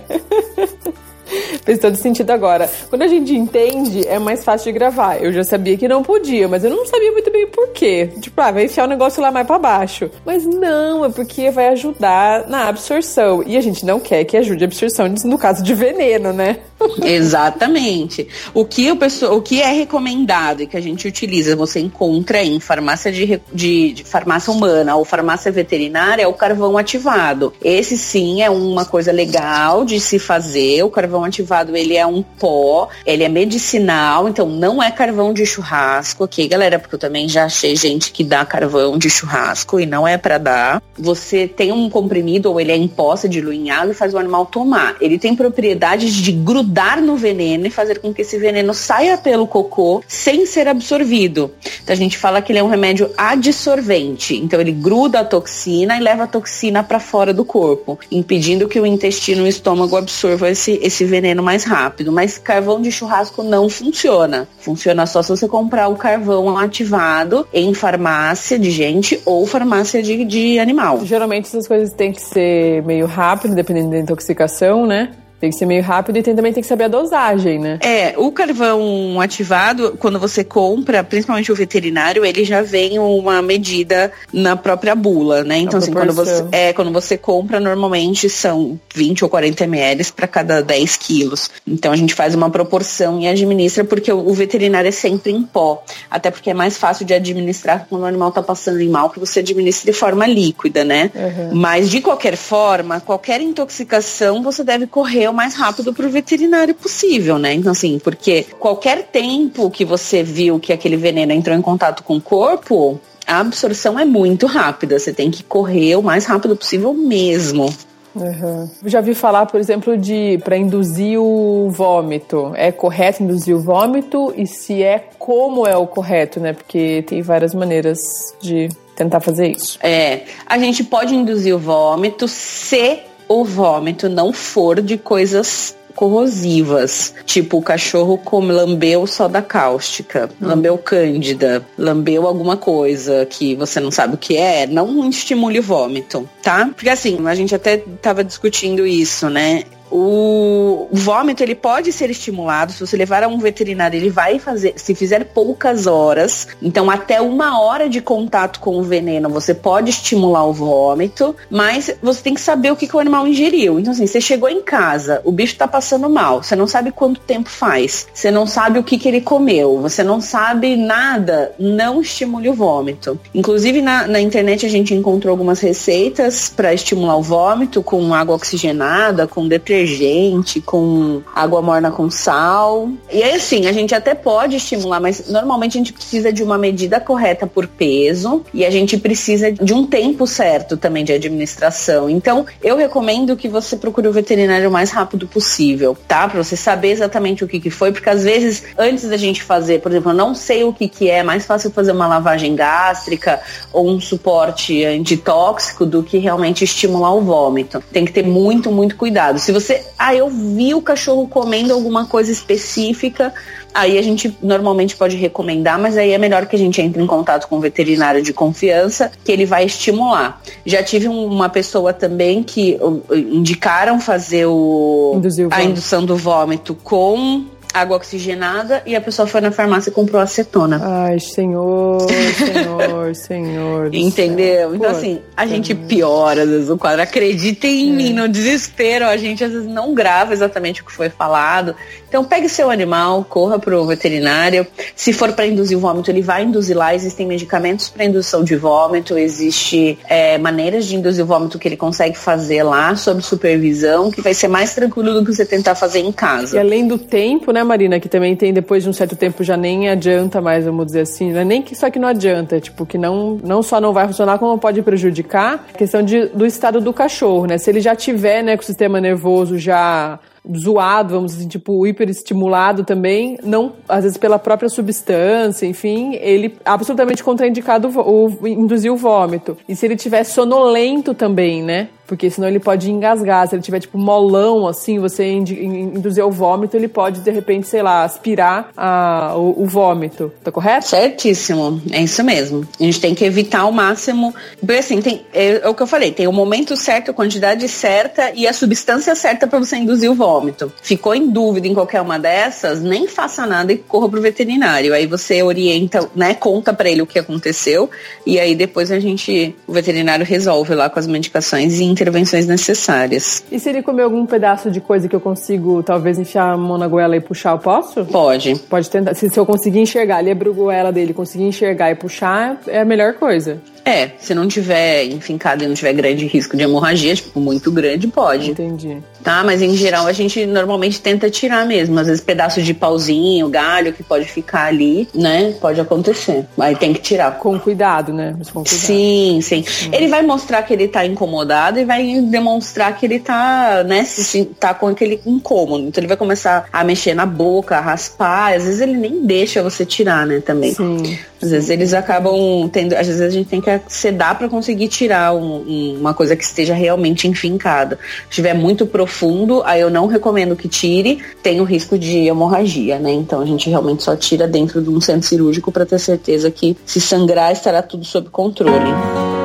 [1.64, 2.68] Fez todo sentido agora.
[2.90, 5.22] Quando a gente entende, é mais fácil de gravar.
[5.22, 8.10] Eu já sabia que não podia, mas eu não sabia muito bem por quê.
[8.20, 10.10] Tipo, ah, vai enfiar o negócio lá mais para baixo.
[10.24, 13.42] Mas não, é porque vai ajudar na absorção.
[13.46, 16.58] E a gente não quer que ajude a absorção no caso de veneno, né?
[17.02, 18.28] Exatamente.
[18.54, 22.42] O que, o, pessoa, o que é recomendado e que a gente utiliza, você encontra
[22.42, 27.52] em farmácia de, de, de, farmácia humana ou farmácia veterinária, é o carvão ativado.
[27.62, 30.82] Esse sim é uma coisa legal de se fazer.
[30.82, 35.46] O carvão ativado ele é um pó, ele é medicinal, então não é carvão de
[35.46, 36.78] churrasco, ok, galera?
[36.78, 40.38] Porque eu também já achei gente que dá carvão de churrasco e não é para
[40.38, 40.82] dar.
[40.98, 44.14] Você tem um comprimido ou ele é em pó, se dilui em água e faz
[44.14, 44.96] o animal tomar.
[45.00, 49.18] Ele tem propriedades de grudar grudar no veneno e fazer com que esse veneno saia
[49.18, 51.52] pelo cocô sem ser absorvido.
[51.82, 54.34] Então a gente fala que ele é um remédio adsorvente.
[54.34, 58.80] Então ele gruda a toxina e leva a toxina para fora do corpo, impedindo que
[58.80, 62.10] o intestino e o estômago absorvam esse, esse veneno mais rápido.
[62.10, 64.48] Mas carvão de churrasco não funciona.
[64.58, 70.24] Funciona só se você comprar o carvão ativado em farmácia de gente ou farmácia de,
[70.24, 71.04] de animal.
[71.04, 75.10] Geralmente essas coisas têm que ser meio rápido, dependendo da intoxicação, né?
[75.42, 77.76] Tem que ser meio rápido e tem, também tem que saber a dosagem, né?
[77.80, 84.12] É, o carvão ativado, quando você compra, principalmente o veterinário, ele já vem uma medida
[84.32, 85.58] na própria bula, né?
[85.58, 90.28] Então, assim, quando você, é, quando você compra, normalmente são 20 ou 40 ml para
[90.28, 91.50] cada 10 quilos.
[91.66, 95.82] Então, a gente faz uma proporção e administra, porque o, veterinário é sempre em pó.
[96.08, 99.18] Até porque é mais fácil de administrar quando o animal tá passando em mal, que
[99.18, 101.10] você administra de forma líquida, né?
[101.12, 101.58] Uhum.
[101.58, 106.74] Mas, de qualquer forma, qualquer intoxicação, você deve correr o mais rápido para o veterinário
[106.74, 107.54] possível, né?
[107.54, 112.16] Então, assim, porque qualquer tempo que você viu que aquele veneno entrou em contato com
[112.16, 114.98] o corpo, a absorção é muito rápida.
[114.98, 117.72] Você tem que correr o mais rápido possível mesmo.
[118.14, 118.68] Uhum.
[118.84, 122.52] Já vi falar, por exemplo, de para induzir o vômito.
[122.54, 126.52] É correto induzir o vômito e se é como é o correto, né?
[126.52, 127.98] Porque tem várias maneiras
[128.40, 129.78] de tentar fazer isso.
[129.82, 137.14] É, a gente pode induzir o vômito se o vômito não for de coisas corrosivas,
[137.24, 140.46] tipo o cachorro come, lambeu soda cáustica, hum.
[140.46, 145.62] lambeu cândida, lambeu alguma coisa que você não sabe o que é, não estimule o
[145.62, 146.70] vômito, tá?
[146.74, 149.64] Porque assim, a gente até tava discutindo isso, né?
[149.94, 152.72] O vômito ele pode ser estimulado.
[152.72, 157.20] Se você levar a um veterinário, ele vai fazer, se fizer poucas horas, então até
[157.20, 162.32] uma hora de contato com o veneno, você pode estimular o vômito, mas você tem
[162.32, 163.78] que saber o que, que o animal ingeriu.
[163.78, 167.20] Então, assim, você chegou em casa, o bicho tá passando mal, você não sabe quanto
[167.20, 172.00] tempo faz, você não sabe o que, que ele comeu, você não sabe nada, não
[172.00, 173.20] estimule o vômito.
[173.34, 178.34] Inclusive, na, na internet a gente encontrou algumas receitas para estimular o vômito com água
[178.34, 182.88] oxigenada, com detergente detergente, com água morna com sal.
[183.10, 186.56] E aí, assim, a gente até pode estimular, mas normalmente a gente precisa de uma
[186.56, 192.08] medida correta por peso e a gente precisa de um tempo certo também de administração.
[192.08, 196.28] Então, eu recomendo que você procure o veterinário o mais rápido possível, tá?
[196.28, 199.80] Para você saber exatamente o que, que foi, porque às vezes, antes da gente fazer,
[199.80, 202.54] por exemplo, eu não sei o que, que é, é mais fácil fazer uma lavagem
[202.54, 203.40] gástrica
[203.72, 207.82] ou um suporte antitóxico do que realmente estimular o vômito.
[207.92, 209.38] Tem que ter muito, muito cuidado.
[209.38, 213.32] Se você você, ah, eu vi o cachorro comendo alguma coisa específica,
[213.72, 217.06] aí a gente normalmente pode recomendar, mas aí é melhor que a gente entre em
[217.06, 220.40] contato com um veterinário de confiança, que ele vai estimular.
[220.66, 222.78] Já tive uma pessoa também que
[223.10, 229.50] indicaram fazer o, a indução do vômito com água oxigenada e a pessoa foi na
[229.50, 230.80] farmácia e comprou acetona.
[230.82, 232.06] Ai, senhor,
[232.36, 233.94] senhor, senhor.
[233.94, 234.74] Entendeu?
[234.74, 237.02] Então, assim, a gente piora às vezes o quadro.
[237.02, 237.96] Acreditem em é.
[237.96, 241.74] mim, no desespero, a gente às vezes não grava exatamente o que foi falado.
[242.08, 244.66] Então, pegue seu animal, corra pro veterinário.
[244.94, 246.94] Se for para induzir o vômito, ele vai induzir lá.
[246.94, 251.76] Existem medicamentos para indução de vômito, existe é, maneiras de induzir o vômito que ele
[251.76, 256.00] consegue fazer lá, sob supervisão, que vai ser mais tranquilo do que você tentar fazer
[256.00, 256.56] em casa.
[256.56, 257.61] E além do tempo, né?
[257.64, 258.00] Marina?
[258.00, 261.32] Que também tem, depois de um certo tempo, já nem adianta mais, vamos dizer assim.
[261.32, 261.44] Né?
[261.44, 264.58] Nem que só que não adianta, tipo, que não, não só não vai funcionar, como
[264.58, 267.58] pode prejudicar a questão de, do estado do cachorro, né?
[267.58, 270.18] Se ele já tiver, né, com o sistema nervoso já
[270.56, 277.22] zoado, vamos dizer, tipo, hiperestimulado também, não, às vezes pela própria substância, enfim, ele absolutamente
[277.22, 279.56] contraindicado o, o induzir o vômito.
[279.68, 281.88] E se ele tiver sonolento também, né?
[282.06, 283.48] Porque senão ele pode engasgar.
[283.48, 287.82] Se ele tiver, tipo, molão, assim, você induzir o vômito, ele pode, de repente, sei
[287.82, 290.32] lá, aspirar a, o, o, vômito.
[290.42, 290.88] Tá correto?
[290.88, 291.80] Certíssimo.
[291.90, 292.66] É isso mesmo.
[292.78, 294.34] A gente tem que evitar ao máximo.
[294.58, 297.68] Porque, assim, tem, é, é o que eu falei, tem o momento certo, a quantidade
[297.68, 300.72] certa e a substância certa para você induzir o vômito.
[300.82, 304.94] Ficou em dúvida em qualquer uma dessas, nem faça nada e corra pro veterinário.
[304.94, 307.90] Aí você orienta, né, conta para ele o que aconteceu
[308.26, 313.44] e aí depois a gente, o veterinário resolve lá com as medicações e intervenções necessárias.
[313.50, 316.78] E se ele comer algum pedaço de coisa que eu consigo, talvez, enfiar a mão
[316.78, 318.04] na goela e puxar, eu posso?
[318.06, 318.56] Pode.
[318.68, 319.14] Pode tentar.
[319.14, 322.80] Se, se eu conseguir enxergar, ele abre a goela dele, conseguir enxergar e puxar, é
[322.80, 323.60] a melhor coisa.
[323.84, 328.06] É, se não tiver enfincado e não tiver grande risco de hemorragia, tipo, muito grande,
[328.06, 328.50] pode.
[328.50, 328.98] Entendi.
[329.22, 331.98] Tá, mas em geral a gente normalmente tenta tirar mesmo.
[331.98, 335.54] Às vezes pedaços de pauzinho, galho que pode ficar ali, né?
[335.60, 336.46] Pode acontecer.
[336.58, 337.38] Aí tem que tirar.
[337.38, 338.34] Com cuidado, né?
[338.38, 338.78] Mas com cuidado.
[338.78, 339.64] Sim, sim.
[339.86, 339.90] Hum.
[339.92, 344.44] Ele vai mostrar que ele tá incomodado e vai demonstrar que ele tá, né, se,
[344.44, 345.84] tá com aquele incômodo.
[345.84, 348.54] Então ele vai começar a mexer na boca, a raspar.
[348.54, 350.74] Às vezes ele nem deixa você tirar, né, também.
[350.74, 351.18] Sim.
[351.42, 352.94] Às vezes eles acabam tendo.
[352.94, 356.72] Às vezes a gente tem que sedar para conseguir tirar um, uma coisa que esteja
[356.72, 357.98] realmente enfincada.
[358.24, 362.98] Se estiver muito profundo, aí eu não recomendo que tire, tem o risco de hemorragia,
[362.98, 363.12] né?
[363.12, 366.76] Então a gente realmente só tira dentro de um centro cirúrgico para ter certeza que
[366.86, 369.41] se sangrar estará tudo sob controle.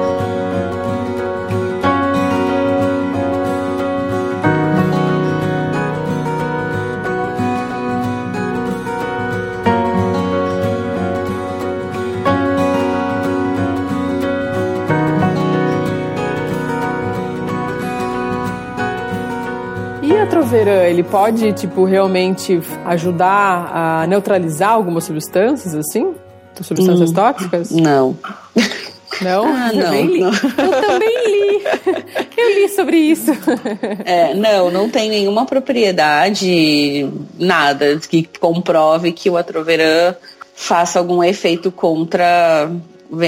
[20.59, 26.15] Ele pode, tipo, realmente ajudar a neutralizar algumas substâncias, assim?
[26.61, 27.71] Substâncias hum, tóxicas?
[27.71, 28.17] Não.
[29.21, 29.45] Não?
[29.47, 30.19] Ah, não, li.
[30.19, 30.29] não.
[30.29, 31.63] Eu também li.
[32.37, 33.31] Eu li sobre isso.
[34.05, 40.13] É, não, não tem nenhuma propriedade, nada que comprove que o atroveran
[40.55, 42.69] faça algum efeito contra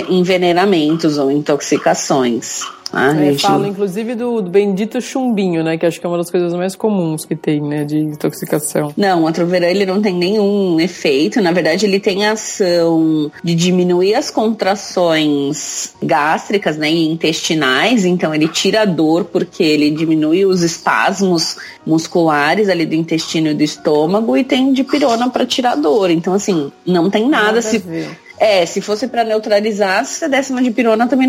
[0.10, 2.62] envenenamentos ou intoxicações.
[2.92, 5.78] Ah, é, fala inclusive do, do, bendito chumbinho, né?
[5.78, 7.84] Que acho que é uma das coisas mais comuns que tem, né?
[7.84, 8.94] De intoxicação.
[8.98, 11.42] Não, o atroverã ele não tem nenhum efeito.
[11.42, 16.92] Na verdade, ele tem ação de diminuir as contrações gástricas, né?
[16.92, 18.06] E intestinais.
[18.06, 23.54] Então, ele tira a dor porque ele diminui os espasmos musculares ali do intestino e
[23.54, 26.10] do estômago e tem dipirona para tirar a dor.
[26.10, 27.84] Então, assim, não tem nada, nada se
[28.40, 31.28] É, se fosse para neutralizar, se a décima de pirona também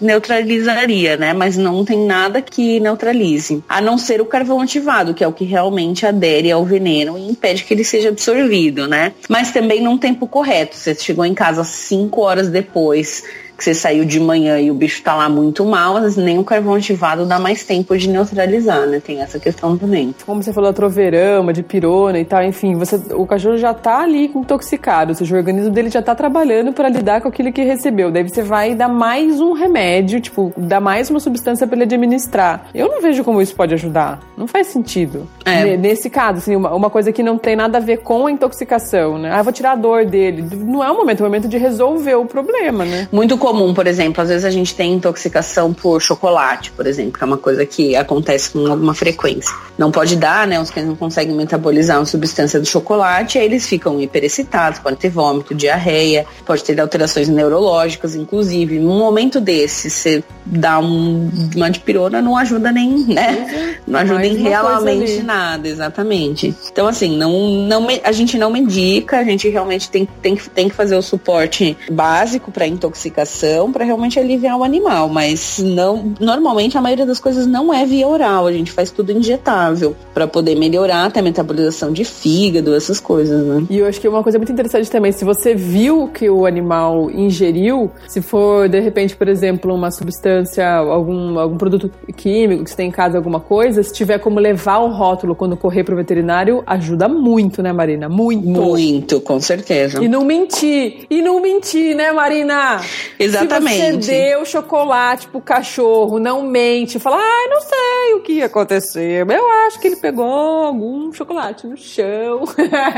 [0.00, 1.32] neutralizaria, né?
[1.32, 3.64] Mas não tem nada que neutralize.
[3.68, 7.30] A não ser o carvão ativado, que é o que realmente adere ao veneno e
[7.30, 9.12] impede que ele seja absorvido, né?
[9.28, 10.76] Mas também num tempo correto.
[10.76, 13.22] Você chegou em casa cinco horas depois
[13.56, 16.38] que você saiu de manhã e o bicho tá lá muito mal, às vezes nem
[16.38, 19.00] o carvão ativado dá mais tempo de neutralizar, né?
[19.00, 20.14] Tem essa questão também.
[20.26, 24.30] Como você falou, troverama, de pirona e tal, enfim, você, o cachorro já tá ali
[24.34, 28.10] intoxicado, ou seja, o organismo dele já tá trabalhando para lidar com aquilo que recebeu.
[28.10, 32.66] Daí você vai dar mais um remédio, tipo, dar mais uma substância para ele administrar.
[32.74, 34.20] Eu não vejo como isso pode ajudar.
[34.36, 35.28] Não faz sentido.
[35.44, 35.76] É.
[35.76, 39.18] Nesse caso, assim, uma, uma, coisa que não tem nada a ver com a intoxicação,
[39.18, 39.30] né?
[39.32, 40.44] Ah, vou tirar a dor dele.
[40.56, 43.08] Não é o momento, é o momento de resolver o problema, né?
[43.12, 47.22] Muito comum, por exemplo, às vezes a gente tem intoxicação por chocolate, por exemplo, que
[47.22, 49.54] é uma coisa que acontece com alguma frequência.
[49.76, 50.58] Não pode dar, né?
[50.58, 55.10] Os cães não conseguem metabolizar uma substância do chocolate, aí eles ficam hiperexcitados, pode ter
[55.10, 58.78] vômito, diarreia, pode ter alterações neurológicas, inclusive.
[58.78, 63.76] Num momento desse, você dá um, uma dipirona, não ajuda nem, né?
[63.86, 66.54] Não ajuda em realmente nada, exatamente.
[66.72, 67.30] Então, assim, não,
[67.68, 71.76] não, a gente não medica, a gente realmente tem, tem, tem que fazer o suporte
[71.90, 73.33] básico para intoxicação
[73.72, 78.06] para realmente aliviar o animal, mas não, normalmente a maioria das coisas não é via
[78.06, 83.00] oral, a gente faz tudo injetável para poder melhorar até a metabolização de fígado, essas
[83.00, 83.66] coisas, né?
[83.68, 87.10] E eu acho que uma coisa muito interessante também, se você viu que o animal
[87.10, 92.76] ingeriu, se for de repente, por exemplo, uma substância, algum, algum produto químico que você
[92.76, 96.62] tem em casa, alguma coisa, se tiver como levar o rótulo quando correr pro veterinário,
[96.66, 98.08] ajuda muito, né, Marina?
[98.08, 98.46] Muito.
[98.46, 100.02] Muito, com certeza.
[100.02, 101.06] E não mentir.
[101.10, 102.80] E não mentir, né, Marina?
[103.24, 104.04] Exatamente.
[104.04, 108.32] Se você deu chocolate pro cachorro, não mente, fala, ai, ah, não sei o que
[108.34, 109.28] ia acontecer.
[109.28, 112.44] Eu acho que ele pegou algum chocolate no chão.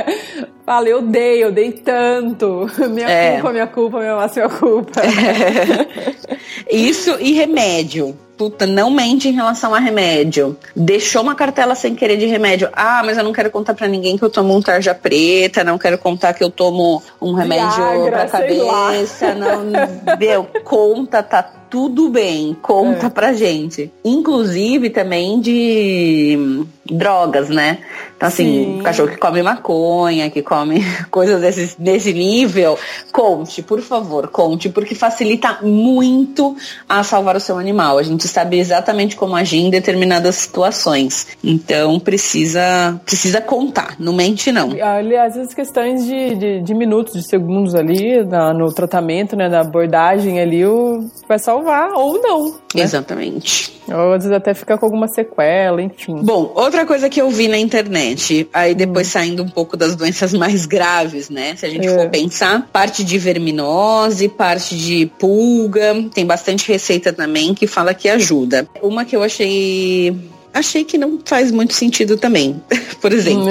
[0.64, 2.66] fala, eu dei, eu dei tanto.
[2.90, 3.32] Minha é.
[3.34, 5.02] culpa, minha culpa, minha minha culpa.
[6.68, 6.76] É.
[6.76, 10.56] Isso e remédio puta, não mente em relação a remédio.
[10.74, 12.68] Deixou uma cartela sem querer de remédio.
[12.72, 15.78] Ah, mas eu não quero contar para ninguém que eu tomo um tarja preta, não
[15.78, 19.34] quero contar que eu tomo um remédio Viagra, pra cabeça.
[19.34, 23.10] Não, deu, conta, tá tudo bem, conta é.
[23.10, 23.92] pra gente.
[24.04, 27.78] Inclusive também de drogas, né?
[28.16, 28.82] Então, assim, Sim.
[28.82, 32.78] cachorro que come maconha, que come coisas desse, desse nível,
[33.12, 36.56] conte, por favor, conte, porque facilita muito
[36.88, 37.98] a salvar o seu animal.
[37.98, 41.26] A gente sabe exatamente como agir em determinadas situações.
[41.44, 44.70] Então, precisa precisa contar, não mente não.
[44.80, 49.60] Aliás, as questões de, de, de minutos, de segundos ali, na, no tratamento, né, na
[49.60, 52.50] abordagem ali, o, vai salvar ou não.
[52.74, 52.82] Né?
[52.82, 53.72] Exatamente.
[53.88, 56.16] Ou às vezes até fica com alguma sequela, enfim.
[56.22, 59.10] Bom, outra coisa que eu vi na internet, aí depois hum.
[59.10, 61.56] saindo um pouco das doenças mais graves, né?
[61.56, 61.94] Se a gente é.
[61.94, 68.08] for pensar, parte de verminose, parte de pulga, tem bastante receita também que fala que
[68.08, 68.68] ajuda.
[68.82, 70.16] Uma que eu achei
[70.52, 72.62] achei que não faz muito sentido também.
[73.00, 73.46] Por exemplo,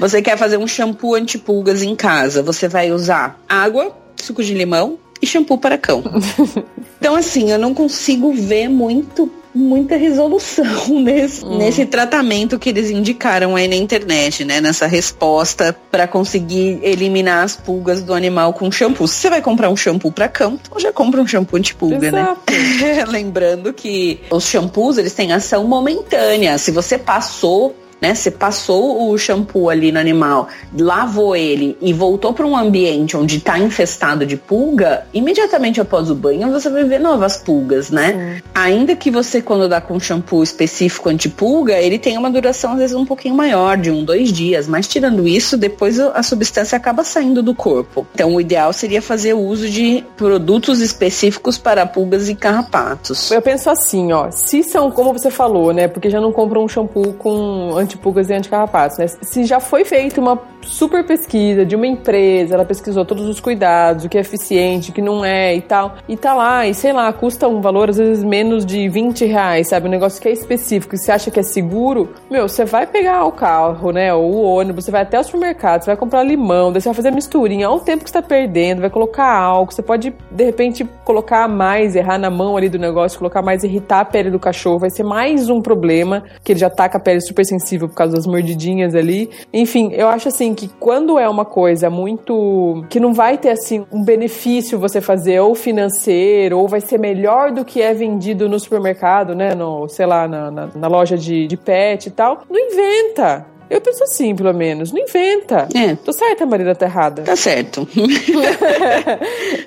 [0.00, 4.98] você quer fazer um shampoo antipulgas em casa, você vai usar água, suco de limão
[5.20, 6.02] e shampoo para cão.
[6.98, 10.64] Então, assim, eu não consigo ver muito muita resolução
[11.00, 11.56] nesse, hum.
[11.56, 14.60] nesse tratamento que eles indicaram aí na internet, né?
[14.60, 19.08] Nessa resposta para conseguir eliminar as pulgas do animal com shampoo.
[19.08, 22.36] Se você vai comprar um shampoo para cão, então já compra um shampoo antipulga, né?
[22.80, 23.04] Né?
[23.08, 26.58] Lembrando que os shampoos, eles têm ação momentânea.
[26.58, 28.14] Se você passou né?
[28.14, 33.38] Você passou o shampoo ali no animal, lavou ele e voltou para um ambiente onde
[33.38, 38.12] está infestado de pulga, imediatamente após o banho você vai ver novas pulgas, né?
[38.12, 38.42] Sim.
[38.54, 42.96] Ainda que você, quando dá com shampoo específico antipulga, ele tem uma duração às vezes
[42.96, 44.66] um pouquinho maior, de um, dois dias.
[44.66, 48.06] Mas tirando isso, depois a substância acaba saindo do corpo.
[48.14, 53.30] Então o ideal seria fazer uso de produtos específicos para pulgas e carrapatos.
[53.30, 55.88] Eu penso assim, ó, se são, como você falou, né?
[55.88, 59.06] Porque já não compram um shampoo com antipulgas e anticarrapatos, né?
[59.06, 64.04] Se já foi feita uma super pesquisa de uma empresa, ela pesquisou todos os cuidados,
[64.04, 66.92] o que é eficiente, o que não é e tal, e tá lá, e sei
[66.92, 69.86] lá, custa um valor às vezes menos de 20 reais, sabe?
[69.88, 73.24] Um negócio que é específico e você acha que é seguro, meu, você vai pegar
[73.24, 74.12] o carro, né?
[74.12, 76.94] Ou o ônibus, você vai até o supermercado, você vai comprar limão, daí você vai
[76.94, 80.44] fazer misturinha, olha o tempo que você tá perdendo, vai colocar álcool, você pode, de
[80.44, 84.38] repente, colocar mais, errar na mão ali do negócio, colocar mais, irritar a pele do
[84.38, 87.88] cachorro, vai ser mais um problema, que ele já tá com a pele super sensível
[87.88, 89.30] por causa das mordidinhas ali.
[89.52, 92.84] Enfim, eu acho assim que quando é uma coisa muito.
[92.90, 97.52] que não vai ter assim um benefício você fazer ou financeiro, ou vai ser melhor
[97.52, 99.54] do que é vendido no supermercado, né?
[99.54, 103.80] No, sei lá, na, na, na loja de, de pet e tal, não inventa Eu
[103.80, 104.92] penso assim, pelo menos.
[104.92, 105.68] Não inventa.
[105.74, 105.94] É.
[105.96, 107.22] Tô certa, Marina, tá errada.
[107.22, 107.86] Tá certo.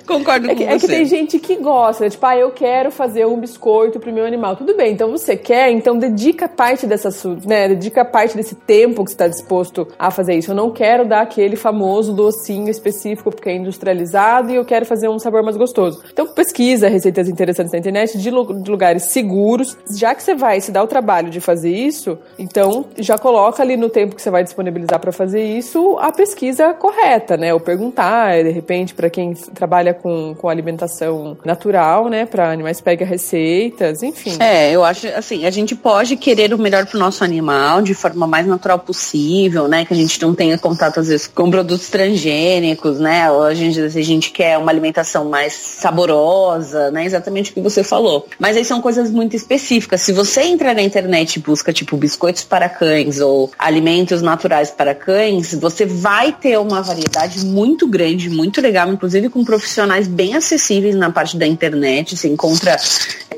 [0.06, 0.70] Concordo É com que, você.
[0.72, 2.10] é que tem gente que gosta, né?
[2.10, 4.56] tipo, ah, eu quero fazer um biscoito pro meu animal.
[4.56, 7.10] Tudo bem, então você quer, então dedica parte dessa,
[7.46, 7.68] né?
[7.68, 10.50] Dedica parte desse tempo que você está disposto a fazer isso.
[10.50, 15.08] Eu não quero dar aquele famoso docinho específico porque é industrializado e eu quero fazer
[15.08, 16.02] um sabor mais gostoso.
[16.12, 19.76] Então pesquisa receitas interessantes na internet de, de lugares seguros.
[19.98, 23.76] Já que você vai se dar o trabalho de fazer isso, então já coloca ali
[23.76, 27.52] no tempo que você vai disponibilizar para fazer isso a pesquisa correta, né?
[27.52, 32.26] Ou perguntar, de repente, para quem trabalha com, com alimentação natural, né?
[32.26, 34.36] Para animais pega receitas, enfim.
[34.40, 38.26] É, eu acho assim, a gente pode querer o melhor pro nosso animal de forma
[38.26, 39.84] mais natural possível, né?
[39.84, 43.30] Que a gente não tenha contato, às vezes, com produtos transgênicos, né?
[43.30, 47.04] Ou a gente, a gente quer uma alimentação mais saborosa, né?
[47.04, 48.26] Exatamente o que você falou.
[48.38, 50.00] Mas aí são coisas muito específicas.
[50.00, 53.79] Se você entrar na internet e busca, tipo, biscoitos para cães ou alimentos
[54.22, 60.06] naturais para cães, você vai ter uma variedade muito grande, muito legal, inclusive com profissionais
[60.06, 62.16] bem acessíveis na parte da internet.
[62.16, 62.76] Você encontra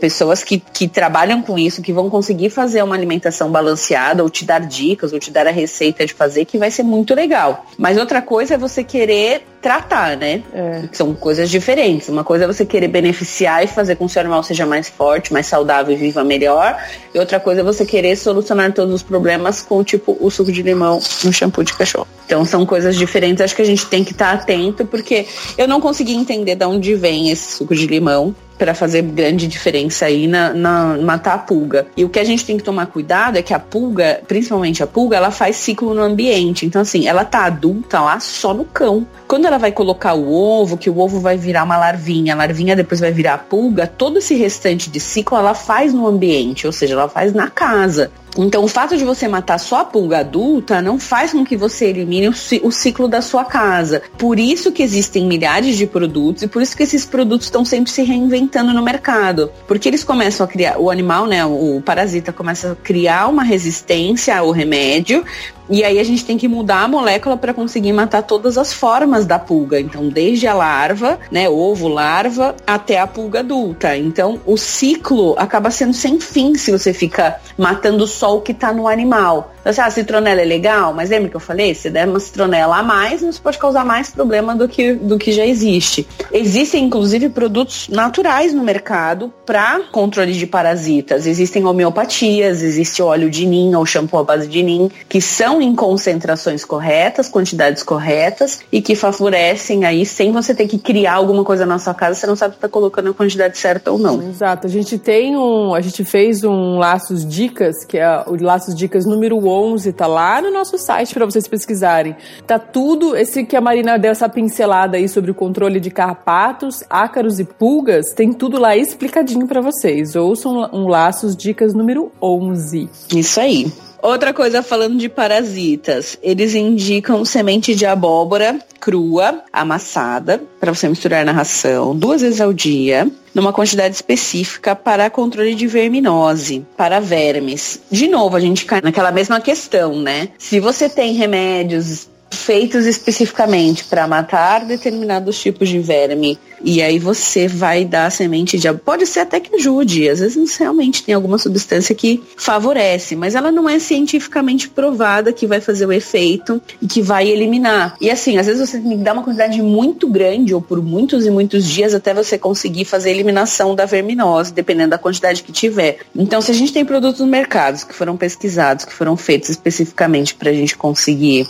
[0.01, 4.45] pessoas que, que trabalham com isso, que vão conseguir fazer uma alimentação balanceada, ou te
[4.45, 7.67] dar dicas, ou te dar a receita de fazer, que vai ser muito legal.
[7.79, 10.43] Mas outra coisa é você querer tratar, né?
[10.53, 10.83] É.
[10.93, 12.09] São coisas diferentes.
[12.09, 14.89] Uma coisa é você querer beneficiar e fazer com que o seu animal seja mais
[14.89, 16.77] forte, mais saudável e viva melhor.
[17.15, 20.63] E outra coisa é você querer solucionar todos os problemas com, tipo, o suco de
[20.63, 22.09] limão no shampoo de cachorro.
[22.27, 23.41] Então são coisas diferentes.
[23.41, 26.95] Acho que a gente tem que estar atento, porque eu não consegui entender de onde
[26.95, 31.85] vem esse suco de limão para fazer grande diferença aí na, na matar a pulga.
[31.97, 34.87] E o que a gente tem que tomar cuidado é que a pulga, principalmente a
[34.87, 36.65] pulga, ela faz ciclo no ambiente.
[36.65, 39.05] Então assim, ela tá adulta lá só no cão.
[39.27, 42.77] Quando ela vai colocar o ovo, que o ovo vai virar uma larvinha, a larvinha
[42.77, 46.73] depois vai virar a pulga, todo esse restante de ciclo ela faz no ambiente, ou
[46.73, 48.13] seja, ela faz na casa.
[48.37, 51.87] Então, o fato de você matar só a pulga adulta não faz com que você
[51.87, 54.03] elimine o, ci- o ciclo da sua casa.
[54.17, 57.91] Por isso que existem milhares de produtos e por isso que esses produtos estão sempre
[57.93, 59.51] se reinventando no mercado.
[59.67, 64.37] Porque eles começam a criar, o animal, né, o parasita começa a criar uma resistência
[64.39, 65.25] ao remédio
[65.69, 69.25] e aí a gente tem que mudar a molécula para conseguir matar todas as formas
[69.27, 69.81] da pulga.
[69.81, 73.97] Então, desde a larva, né, ovo, larva, até a pulga adulta.
[73.97, 78.73] Então, o ciclo acaba sendo sem fim se você fica matando só o que está
[78.73, 79.53] no animal.
[79.63, 81.73] Então, assim, ah, a citronela é legal, mas lembra que eu falei?
[81.73, 85.31] Se der uma citronela a mais, isso pode causar mais problema do que, do que
[85.31, 86.07] já existe.
[86.33, 91.27] Existem, inclusive, produtos naturais no mercado para controle de parasitas.
[91.27, 95.75] Existem homeopatias, existe óleo de nim ou shampoo à base de nim, que são em
[95.75, 101.65] concentrações corretas, quantidades corretas e que favorecem aí, sem você ter que criar alguma coisa
[101.65, 104.23] na sua casa, você não sabe se está colocando a quantidade certa ou não.
[104.23, 104.67] Exato.
[104.67, 105.75] A gente tem um.
[105.75, 110.41] A gente fez um Laços Dicas, que é o Laços Dicas número 11, tá lá
[110.41, 112.17] no nosso site para vocês pesquisarem.
[112.47, 113.17] Tá tudo.
[113.17, 117.45] Esse que a Marina deu essa pincelada aí sobre o controle de carrapatos, ácaros e
[117.45, 120.17] pulgas, tem tudo lá explicadinho para vocês.
[120.17, 122.89] Ouçam um Laços Dicas número 11.
[123.15, 123.73] Isso aí.
[124.03, 131.25] Outra coisa falando de parasitas, eles indicam semente de abóbora crua, amassada, para você misturar
[131.25, 137.81] na ração duas vezes ao dia, numa quantidade específica para controle de verminose, para vermes.
[137.89, 140.31] De novo, a gente cai naquela mesma questão, né?
[140.37, 146.39] Se você tem remédios feitos especificamente para matar determinados tipos de verme.
[146.65, 150.57] E aí você vai dar a semente de pode ser até que ajude, às vezes
[150.57, 155.87] realmente tem alguma substância que favorece, mas ela não é cientificamente provada que vai fazer
[155.87, 157.97] o efeito e que vai eliminar.
[158.01, 161.27] E assim, às vezes você tem que dar uma quantidade muito grande ou por muitos
[161.27, 165.51] e muitos dias até você conseguir fazer a eliminação da verminose, dependendo da quantidade que
[165.51, 165.99] tiver.
[166.15, 170.35] Então, se a gente tem produtos no mercado que foram pesquisados, que foram feitos especificamente
[170.35, 171.47] para a gente conseguir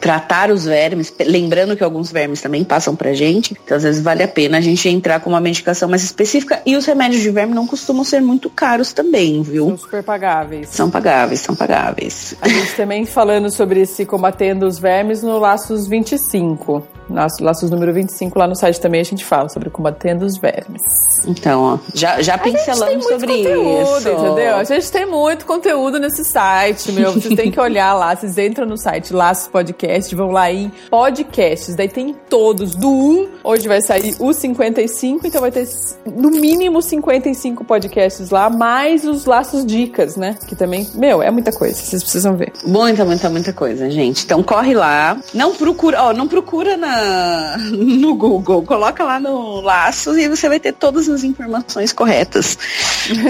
[0.00, 4.22] tratar os vermes, lembrando que alguns vermes também passam pra gente, então às vezes vale
[4.22, 7.54] a pena a gente entrar com uma medicação mais específica e os remédios de verme
[7.54, 9.68] não costumam ser muito caros também, viu?
[9.68, 10.68] São super pagáveis.
[10.68, 12.34] São pagáveis, são pagáveis.
[12.40, 16.95] A gente também falando sobre esse combatendo os vermes no Laços 25.
[17.08, 20.82] Laços, Laços número 25 lá no site também a gente fala sobre combatendo os vermes.
[21.26, 24.08] Então, ó, já, já pincelamos sobre conteúdo, isso.
[24.08, 24.56] entendeu?
[24.56, 27.12] A gente tem muito conteúdo nesse site, meu.
[27.12, 28.14] Vocês têm que olhar lá.
[28.14, 31.74] Vocês entram no site Laços Podcast, vão lá em podcasts.
[31.74, 35.68] Daí tem todos, do 1, hoje vai sair o 55, então vai ter
[36.04, 40.36] no mínimo 55 podcasts lá, mais os Laços Dicas, né?
[40.46, 41.74] Que também, meu, é muita coisa.
[41.74, 42.52] Vocês precisam ver.
[42.64, 44.24] Muita, muita, muita coisa, gente.
[44.24, 45.18] Então corre lá.
[45.32, 50.48] Não procura, ó, não procura na na, no Google, coloca lá no laço e você
[50.48, 52.58] vai ter todas as informações corretas.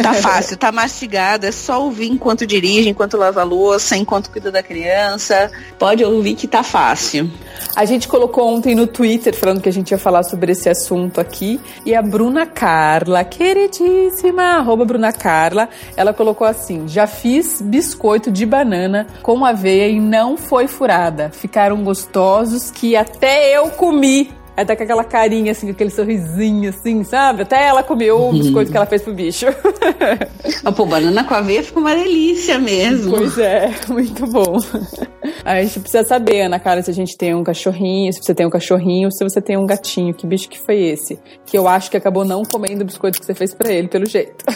[0.02, 4.50] Tá fácil, tá mastigado, é só ouvir enquanto dirige, enquanto lava a louça, enquanto cuida
[4.50, 5.50] da criança.
[5.78, 7.30] Pode ouvir que tá fácil.
[7.74, 11.20] A gente colocou ontem no Twitter falando que a gente ia falar sobre esse assunto
[11.20, 11.60] aqui.
[11.84, 18.46] E a Bruna Carla, queridíssima, arroba Bruna Carla, ela colocou assim: já fiz biscoito de
[18.46, 21.30] banana com aveia e não foi furada.
[21.30, 24.36] Ficaram gostosos que até eu comi.
[24.57, 27.42] Aí tá com aquela carinha, assim, com aquele sorrisinho, assim, sabe?
[27.42, 29.46] Até ela comeu o biscoito que ela fez pro bicho.
[30.64, 33.16] Ah, pô, banana com aveia fica uma delícia mesmo.
[33.16, 34.59] Pois é, muito bom.
[35.44, 38.34] Aí a gente precisa saber, Ana Cara, se a gente tem um cachorrinho, se você
[38.34, 40.14] tem um cachorrinho, se você tem um gatinho.
[40.14, 41.18] Que bicho que foi esse?
[41.44, 44.07] Que eu acho que acabou não comendo o biscoito que você fez pra ele, pelo
[44.07, 44.44] jeito.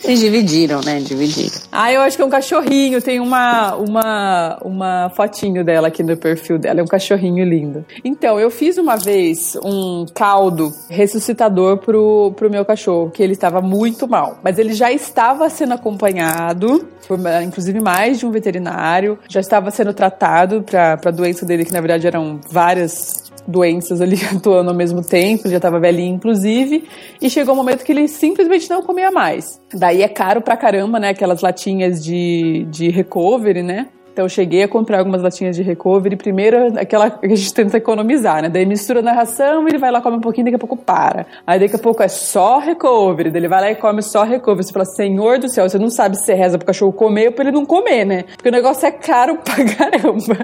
[0.00, 1.00] Vocês dividiram, né?
[1.00, 1.60] Dividiram.
[1.72, 3.00] Ah, eu acho que é um cachorrinho.
[3.00, 6.80] Tem uma, uma, uma fotinho dela aqui no perfil dela.
[6.80, 7.84] É um cachorrinho lindo.
[8.02, 13.60] Então, eu fiz uma vez um caldo ressuscitador pro, pro meu cachorro, que ele estava
[13.60, 14.38] muito mal.
[14.42, 19.92] Mas ele já estava sendo acompanhado, por, inclusive mais de um veterinário, já estava sendo
[19.92, 25.02] tratado para a doença dele, que na verdade eram várias doenças ali atuando ao mesmo
[25.02, 26.88] tempo, já estava velhinho inclusive,
[27.20, 29.60] e chegou um momento que ele simplesmente não comia mais.
[29.72, 34.62] Daí é caro pra caramba, né, aquelas latinhas de, de recovery, né, então eu cheguei
[34.62, 36.14] a comprar algumas latinhas de recovery.
[36.14, 38.48] Primeiro, aquela que a gente tenta economizar, né?
[38.48, 41.26] Daí mistura na ração, ele vai lá, come um pouquinho, daqui a pouco para.
[41.44, 43.32] Aí daqui a pouco é só recovery.
[43.32, 44.64] Daí ele vai lá e come só recovery.
[44.64, 47.32] Você fala, Senhor do céu, você não sabe se você reza pro cachorro comer ou
[47.32, 48.22] pra ele não comer, né?
[48.36, 50.38] Porque o negócio é caro pra caramba.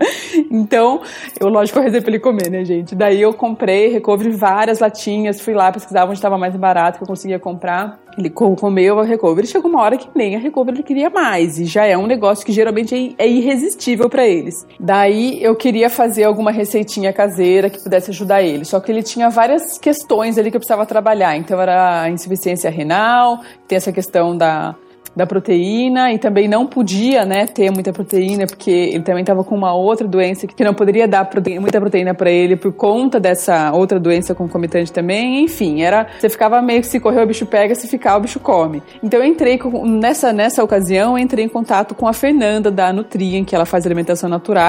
[0.50, 1.00] Então,
[1.38, 2.96] eu, lógico, eu rezei pra ele comer, né, gente?
[2.96, 7.08] Daí eu comprei recovery várias latinhas, fui lá pesquisar onde estava mais barato que eu
[7.08, 8.00] conseguia comprar.
[8.20, 9.46] Ele comeu a recovery.
[9.46, 11.58] Chegou uma hora que nem a recovery ele queria mais.
[11.58, 14.66] E já é um negócio que geralmente é irresistível para eles.
[14.78, 18.64] Daí eu queria fazer alguma receitinha caseira que pudesse ajudar ele.
[18.64, 21.36] Só que ele tinha várias questões ali que eu precisava trabalhar.
[21.36, 24.74] Então era a insuficiência renal, tem essa questão da
[25.14, 29.54] da proteína e também não podia, né, ter muita proteína porque ele também estava com
[29.54, 31.28] uma outra doença que não poderia dar
[31.61, 35.44] muita proteína para ele por conta dessa outra doença concomitante também.
[35.44, 38.40] Enfim, era você ficava meio que se correr o bicho pega, se ficar o bicho
[38.40, 38.82] come.
[39.02, 43.44] Então eu entrei com, nessa nessa ocasião, entrei em contato com a Fernanda da Nutrien,
[43.44, 44.61] que ela faz alimentação natural,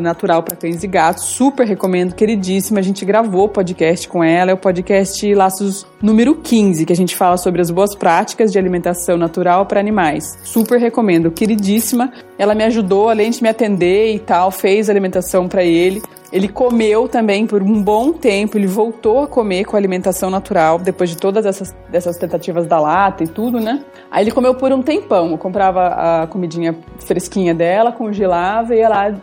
[0.00, 1.24] natural para cães e gatos.
[1.24, 2.78] Super recomendo, queridíssima.
[2.78, 7.16] A gente gravou podcast com ela, é o podcast Laços número 15, que a gente
[7.16, 10.38] fala sobre as boas práticas de alimentação natural para animais.
[10.44, 12.12] Super recomendo, queridíssima.
[12.38, 16.02] Ela me ajudou, além de me atender e tal, fez alimentação para ele.
[16.32, 21.10] Ele comeu também por um bom tempo, ele voltou a comer com alimentação natural, depois
[21.10, 23.82] de todas essas, essas tentativas da lata e tudo, né?
[24.10, 25.86] Aí ele comeu por um tempão, eu comprava
[26.22, 29.14] a comidinha fresquinha dela, congelava e ia lá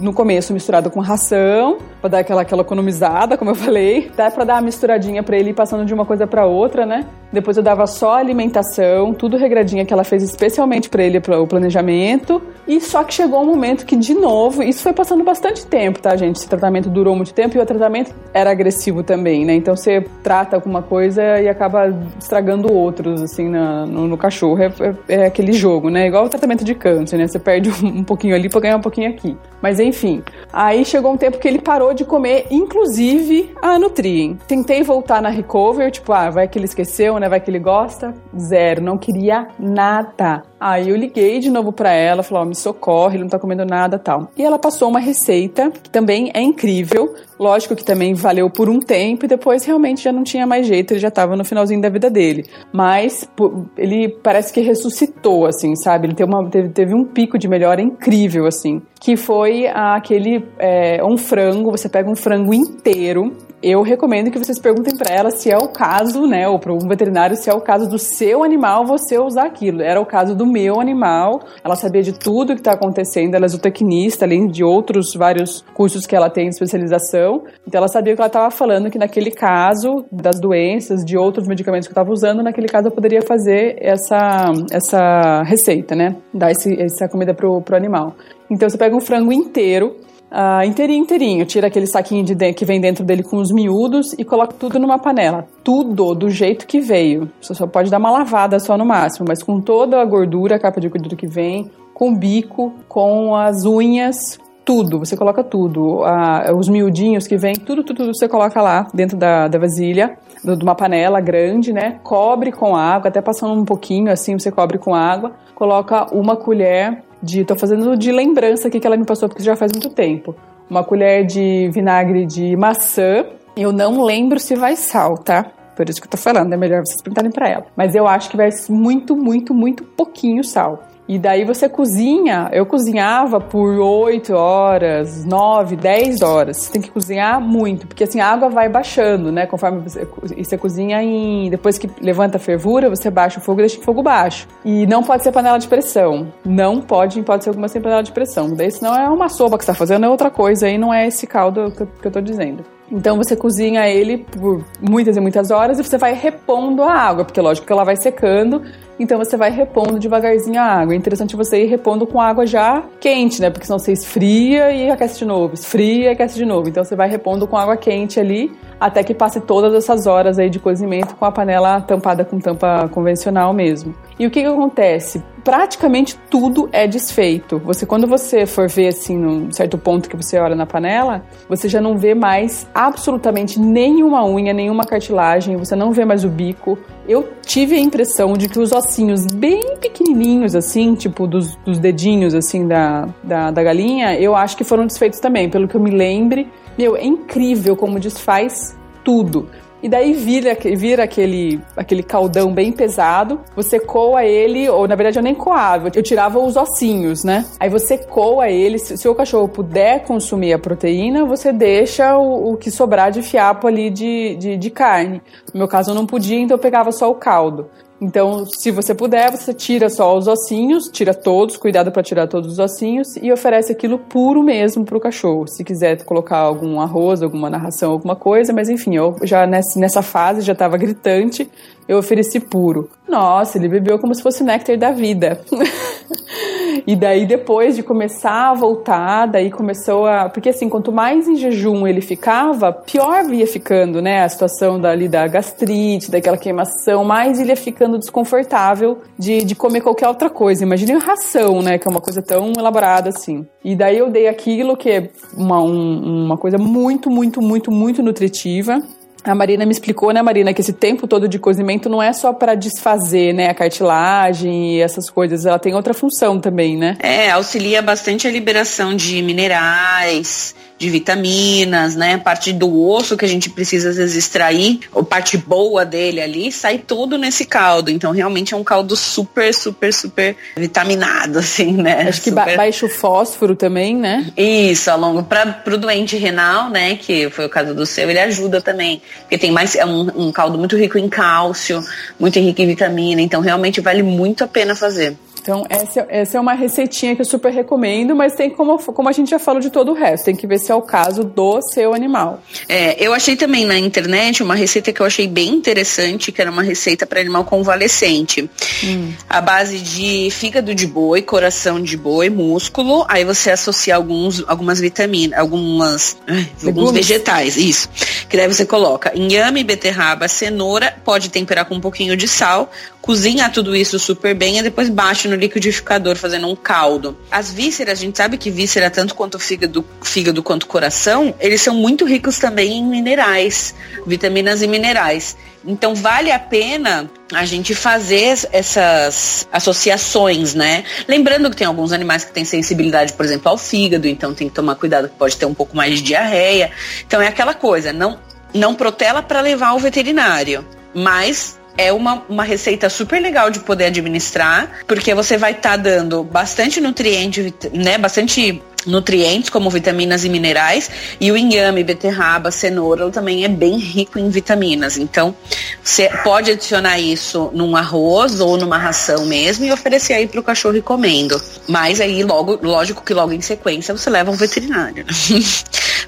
[0.00, 4.44] no começo misturado com ração, pra dar aquela, aquela economizada, como eu falei, dá pra
[4.44, 7.06] dar uma misturadinha pra ele ir passando de uma coisa pra outra, né?
[7.32, 11.46] Depois eu dava só alimentação, tudo regradinha que ela fez especialmente para ele, para o
[11.46, 12.40] planejamento.
[12.66, 16.14] E só que chegou um momento que, de novo, isso foi passando bastante tempo, tá,
[16.14, 16.36] gente?
[16.54, 19.54] Tratamento durou muito tempo e o tratamento era agressivo também, né?
[19.54, 21.88] Então você trata alguma coisa e acaba
[22.18, 24.62] estragando outros, assim, na, no, no, cachorro.
[24.62, 24.72] É,
[25.08, 26.06] é, é, aquele jogo, né?
[26.06, 27.26] Igual o tratamento de câncer, né?
[27.26, 29.36] Você perde um, pouquinho ali para ganhar um pouquinho aqui.
[29.60, 34.38] Mas enfim, aí chegou um tempo que ele parou de comer, inclusive a Nutrien.
[34.46, 37.28] Tentei voltar na Recover, tipo, ah, vai que ele esqueceu, né?
[37.28, 38.14] Vai que ele gosta.
[38.38, 40.42] Zero, não queria nada.
[40.60, 43.66] Aí eu liguei de novo para ela, falou, oh, me socorre, ele não tá comendo
[43.66, 44.30] nada tal.
[44.34, 47.14] E ela passou uma receita que também é incrível.
[47.38, 50.92] Lógico que também valeu por um tempo e depois realmente já não tinha mais jeito,
[50.92, 52.44] ele já tava no finalzinho da vida dele.
[52.72, 53.28] Mas
[53.76, 56.06] ele parece que ressuscitou, assim, sabe?
[56.06, 58.80] Ele teve, uma, teve, teve um pico de melhora incrível, assim.
[59.00, 63.32] Que foi aquele, é, um frango, você pega um frango inteiro,
[63.64, 66.86] eu recomendo que vocês perguntem para ela se é o caso, né, ou para um
[66.86, 69.80] veterinário, se é o caso do seu animal você usar aquilo.
[69.80, 71.40] Era o caso do meu animal.
[71.64, 73.34] Ela sabia de tudo que está acontecendo.
[73.34, 77.44] Ela é zootecnista, além de outros vários cursos que ela tem de especialização.
[77.66, 81.48] Então ela sabia o que ela estava falando, que naquele caso das doenças, de outros
[81.48, 86.16] medicamentos que eu estava usando, naquele caso eu poderia fazer essa, essa receita, né?
[86.34, 88.14] Dar esse, essa comida pro, pro animal.
[88.50, 89.96] Então você pega um frango inteiro,
[90.30, 91.46] uh, inteirinho, inteirinho.
[91.46, 94.98] Tira aquele saquinho de que vem dentro dele com os miúdos e coloca tudo numa
[94.98, 95.46] panela.
[95.62, 97.30] Tudo do jeito que veio.
[97.40, 100.58] Você só pode dar uma lavada só no máximo, mas com toda a gordura, a
[100.58, 106.00] capa de gordura que vem, com o bico, com as unhas, tudo, você coloca tudo.
[106.00, 110.16] Uh, os miudinhos que vem, tudo, tudo, tudo você coloca lá dentro da, da vasilha,
[110.42, 111.98] de uma panela grande, né?
[112.02, 115.32] Cobre com água, até passando um pouquinho assim, você cobre com água.
[115.54, 117.44] Coloca uma colher de.
[117.44, 120.34] Tô fazendo de lembrança aqui que ela me passou, porque já faz muito tempo.
[120.68, 123.24] uma colher de vinagre de maçã.
[123.56, 125.46] Eu não lembro se vai sal, tá?
[125.76, 127.66] Por isso que eu tô falando, é melhor vocês perguntarem para ela.
[127.76, 130.82] Mas eu acho que vai muito, muito, muito pouquinho sal.
[131.06, 136.56] E daí você cozinha, eu cozinhava por 8 horas, 9, 10 horas.
[136.56, 139.46] Você tem que cozinhar muito, porque assim a água vai baixando, né?
[139.46, 141.50] Conforme você, e você cozinha em.
[141.50, 144.48] Depois que levanta a fervura, você baixa o fogo e deixa o fogo baixo.
[144.64, 146.32] E não pode ser panela de pressão.
[146.44, 148.54] Não pode, pode ser alguma sem panela de pressão.
[148.54, 151.06] Daí senão é uma sopa que você tá fazendo, é outra coisa aí, não é
[151.06, 152.64] esse caldo que eu, que eu tô dizendo.
[152.90, 157.24] Então você cozinha ele por muitas e muitas horas e você vai repondo a água,
[157.24, 158.62] porque lógico que ela vai secando,
[158.98, 160.94] então você vai repondo devagarzinho a água.
[160.94, 163.50] É interessante você ir repondo com água já quente, né?
[163.50, 166.68] Porque senão você esfria e aquece de novo, esfria e aquece de novo.
[166.68, 170.50] Então você vai repondo com água quente ali até que passe todas essas horas aí
[170.50, 173.94] de cozimento com a panela tampada com tampa convencional mesmo.
[174.18, 175.22] E o que, que acontece?
[175.42, 177.58] Praticamente tudo é desfeito.
[177.58, 181.68] Você, quando você for ver assim, num certo ponto que você olha na panela, você
[181.68, 186.78] já não vê mais absolutamente nenhuma unha, nenhuma cartilagem, você não vê mais o bico.
[187.06, 192.34] Eu tive a impressão de que os ossinhos bem pequenininhos, assim, tipo dos, dos dedinhos,
[192.34, 195.90] assim, da, da, da galinha, eu acho que foram desfeitos também, pelo que eu me
[195.90, 196.48] lembre.
[196.78, 199.48] Meu, é incrível como desfaz tudo.
[199.84, 203.38] E daí vira, vira aquele, aquele caldão bem pesado.
[203.54, 207.44] Você coa ele, ou na verdade eu nem coava, eu tirava os ossinhos, né?
[207.60, 208.78] Aí você coa ele.
[208.78, 213.20] Se, se o cachorro puder consumir a proteína, você deixa o, o que sobrar de
[213.20, 215.20] fiapo ali de, de, de carne.
[215.52, 217.68] No meu caso eu não podia, então eu pegava só o caldo.
[218.04, 222.52] Então, se você puder, você tira só os ossinhos, tira todos, cuidado para tirar todos
[222.52, 225.46] os ossinhos e oferece aquilo puro mesmo para o cachorro.
[225.48, 230.42] Se quiser colocar algum arroz, alguma narração, alguma coisa, mas enfim, eu já nessa fase
[230.42, 231.50] já estava gritante,
[231.88, 232.90] eu ofereci puro.
[233.08, 235.40] Nossa, ele bebeu como se fosse néctar da vida.
[236.86, 240.28] e daí, depois de começar a voltar, daí começou a.
[240.28, 244.22] Porque assim, quanto mais em jejum ele ficava, pior ia ficando, né?
[244.22, 249.80] A situação dali da gastrite, daquela queimação, mais ele ia ficando desconfortável de, de comer
[249.80, 250.64] qualquer outra coisa.
[250.64, 251.78] Imagine ração, né?
[251.78, 253.46] Que é uma coisa tão elaborada assim.
[253.64, 258.02] E daí eu dei aquilo que é uma, um, uma coisa muito, muito, muito, muito
[258.02, 258.82] nutritiva
[259.24, 262.32] a Marina me explicou, né, Marina, que esse tempo todo de cozimento não é só
[262.32, 266.96] para desfazer, né, a cartilagem e essas coisas, ela tem outra função também, né?
[267.00, 272.18] É, auxilia bastante a liberação de minerais, de vitaminas, né?
[272.18, 276.50] Parte do osso que a gente precisa às vezes extrair, a parte boa dele ali,
[276.50, 277.90] sai tudo nesse caldo.
[277.90, 282.08] Então realmente é um caldo super, super, super vitaminado, assim, né?
[282.08, 282.56] Acho que super...
[282.56, 284.32] baixa o fósforo também, né?
[284.36, 285.22] Isso, ao longo.
[285.22, 286.96] Para pro doente renal, né?
[286.96, 289.00] Que foi o caso do seu, ele ajuda também.
[289.20, 289.74] Porque tem mais.
[289.74, 291.82] É um, um caldo muito rico em cálcio,
[292.18, 293.20] muito rico em vitamina.
[293.20, 295.16] Então realmente vale muito a pena fazer.
[295.44, 299.12] Então, essa, essa é uma receitinha que eu super recomendo, mas tem como, como a
[299.12, 301.60] gente já falou de todo o resto, tem que ver se é o caso do
[301.60, 302.42] seu animal.
[302.66, 306.50] É, eu achei também na internet uma receita que eu achei bem interessante, que era
[306.50, 308.48] uma receita para animal convalescente.
[308.82, 309.12] Hum.
[309.28, 314.80] A base de fígado de boi, coração de boi, músculo, aí você associa alguns, algumas
[314.80, 317.90] vitaminas, algumas, ai, alguns vegetais, isso.
[318.30, 322.72] Que daí você coloca inhame, beterraba, cenoura, pode temperar com um pouquinho de sal,
[323.04, 327.16] cozinha tudo isso super bem e depois bate no liquidificador fazendo um caldo.
[327.30, 331.74] As vísceras, a gente sabe que víscera, tanto quanto fígado, fígado quanto coração, eles são
[331.74, 333.74] muito ricos também em minerais,
[334.06, 335.36] vitaminas e minerais.
[335.66, 340.84] Então vale a pena a gente fazer essas associações, né?
[341.08, 344.54] Lembrando que tem alguns animais que têm sensibilidade, por exemplo, ao fígado, então tem que
[344.54, 346.70] tomar cuidado que pode ter um pouco mais de diarreia.
[347.06, 348.18] Então é aquela coisa, não
[348.52, 350.64] não protela para levar ao veterinário,
[350.94, 355.76] mas é uma, uma receita super legal de poder administrar, porque você vai estar tá
[355.76, 357.98] dando bastante nutriente, né?
[357.98, 364.18] Bastante nutrientes como vitaminas e minerais e o inhame, beterraba, cenoura também é bem rico
[364.18, 364.96] em vitaminas.
[364.96, 365.34] Então,
[365.82, 370.42] você pode adicionar isso num arroz ou numa ração mesmo e oferecer aí para o
[370.42, 371.40] cachorro comendo.
[371.68, 375.04] Mas aí logo, lógico que logo em sequência você leva um veterinário.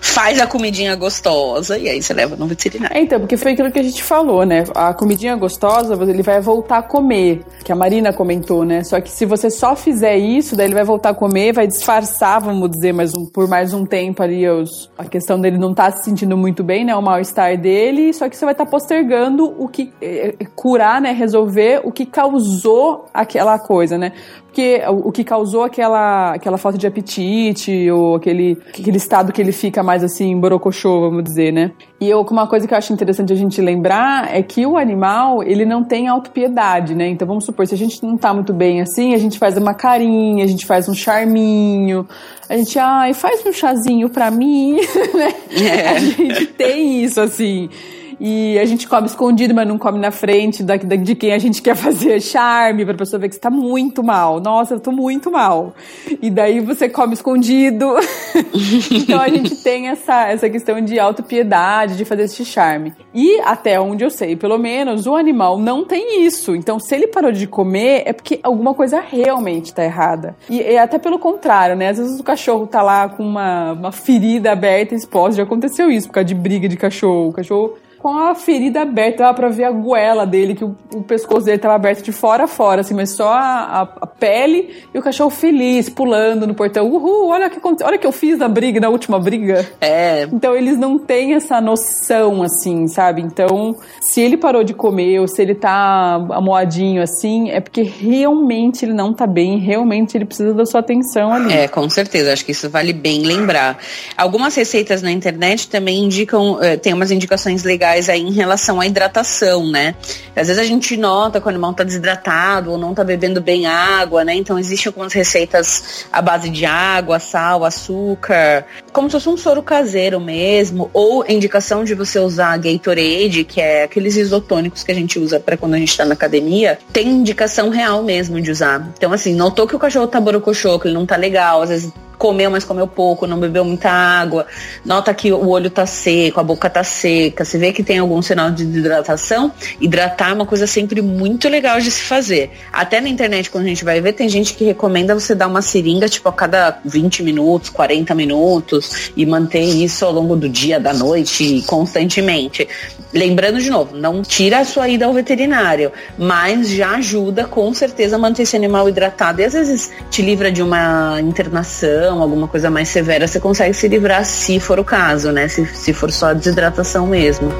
[0.00, 2.96] Faz a comidinha gostosa e aí você leva no veterinário.
[2.96, 4.64] É, então, porque foi aquilo que a gente falou, né?
[4.74, 8.82] A comidinha gostosa, ele vai voltar a comer, que a Marina comentou, né?
[8.84, 12.40] Só que se você só fizer isso, daí ele vai voltar a comer, vai disfarçar,
[12.40, 15.90] vamos dizer, mais um, por mais um tempo ali os, a questão dele não estar
[15.90, 16.94] tá se sentindo muito bem, né?
[16.94, 21.12] O mal-estar dele, só que você vai estar tá postergando o que é, curar, né?
[21.12, 24.12] Resolver o que causou aquela coisa, né?
[24.46, 29.40] Porque o, o que causou aquela, aquela falta de apetite ou aquele, aquele estado que
[29.40, 31.72] ele fica mais assim, borocochô, vamos dizer, né?
[31.98, 35.42] E eu, uma coisa que eu acho interessante a gente lembrar é que o animal,
[35.42, 37.08] ele não tem autopiedade, né?
[37.08, 39.72] Então vamos supor, se a gente não tá muito bem assim, a gente faz uma
[39.72, 42.06] carinha, a gente faz um charminho,
[42.50, 44.74] a gente, ai, faz um chazinho pra mim,
[45.14, 45.34] né?
[45.50, 45.88] É.
[45.88, 47.70] A gente tem isso, assim.
[48.18, 51.38] E a gente come escondido, mas não come na frente da, da, de quem a
[51.38, 54.40] gente quer fazer charme, pra pessoa ver que você tá muito mal.
[54.40, 55.74] Nossa, eu tô muito mal.
[56.22, 57.94] E daí você come escondido.
[58.90, 62.94] então a gente tem essa, essa questão de autopiedade, de fazer esse charme.
[63.14, 66.54] E até onde eu sei, pelo menos, o animal não tem isso.
[66.54, 70.36] Então, se ele parou de comer, é porque alguma coisa realmente tá errada.
[70.48, 71.90] E, e até pelo contrário, né?
[71.90, 75.36] Às vezes o cachorro tá lá com uma, uma ferida aberta exposta.
[75.36, 77.28] Já aconteceu isso por causa de briga de cachorro.
[77.28, 77.74] O cachorro
[78.06, 81.58] com a ferida aberta, dava pra ver a goela dele, que o, o pescoço dele
[81.58, 85.02] tava aberto de fora a fora, assim, mas só a, a, a, pele e o
[85.02, 86.86] cachorro feliz, pulando no portão.
[86.86, 89.68] Uhul, olha o que, olha que eu fiz na briga, na última briga.
[89.80, 90.22] É.
[90.32, 93.22] Então eles não têm essa noção, assim, sabe?
[93.22, 98.84] Então, se ele parou de comer ou se ele tá amoadinho assim, é porque realmente
[98.84, 101.52] ele não tá bem, realmente ele precisa da sua atenção ali.
[101.52, 103.78] É, com certeza, acho que isso vale bem lembrar.
[104.16, 108.80] Algumas receitas na internet também indicam, eh, tem umas indicações legais legais aí em relação
[108.80, 109.94] à hidratação, né?
[110.34, 113.66] Às vezes a gente nota que o animal está desidratado ou não está bebendo bem
[113.66, 114.34] água, né?
[114.34, 119.62] Então existem algumas receitas à base de água, sal, açúcar, como se fosse um soro
[119.62, 125.18] caseiro mesmo, ou indicação de você usar Gatorade, que é aqueles isotônicos que a gente
[125.18, 128.92] usa para quando a gente está na academia, tem indicação real mesmo de usar.
[128.96, 131.92] Então assim, notou que o cachorro tá borocochô, que ele não tá legal, às vezes
[132.18, 134.46] comeu, mas comeu pouco, não bebeu muita água,
[134.84, 138.20] nota que o olho tá seco, a boca tá seca, você vê que tem algum
[138.22, 142.50] sinal de desidratação, hidratar é uma coisa sempre muito legal de se fazer.
[142.72, 145.62] Até na internet, quando a gente vai ver, tem gente que recomenda você dar uma
[145.62, 150.78] seringa, tipo, a cada 20 minutos, 40 minutos, e manter isso ao longo do dia,
[150.80, 152.68] da noite, constantemente.
[153.12, 158.16] Lembrando de novo, não tira a sua ida ao veterinário, mas já ajuda com certeza
[158.16, 162.70] a manter esse animal hidratado e às vezes te livra de uma internação, alguma coisa
[162.70, 165.48] mais severa, você consegue se livrar se for o caso, né?
[165.48, 167.50] Se, se for só desidratação mesmo.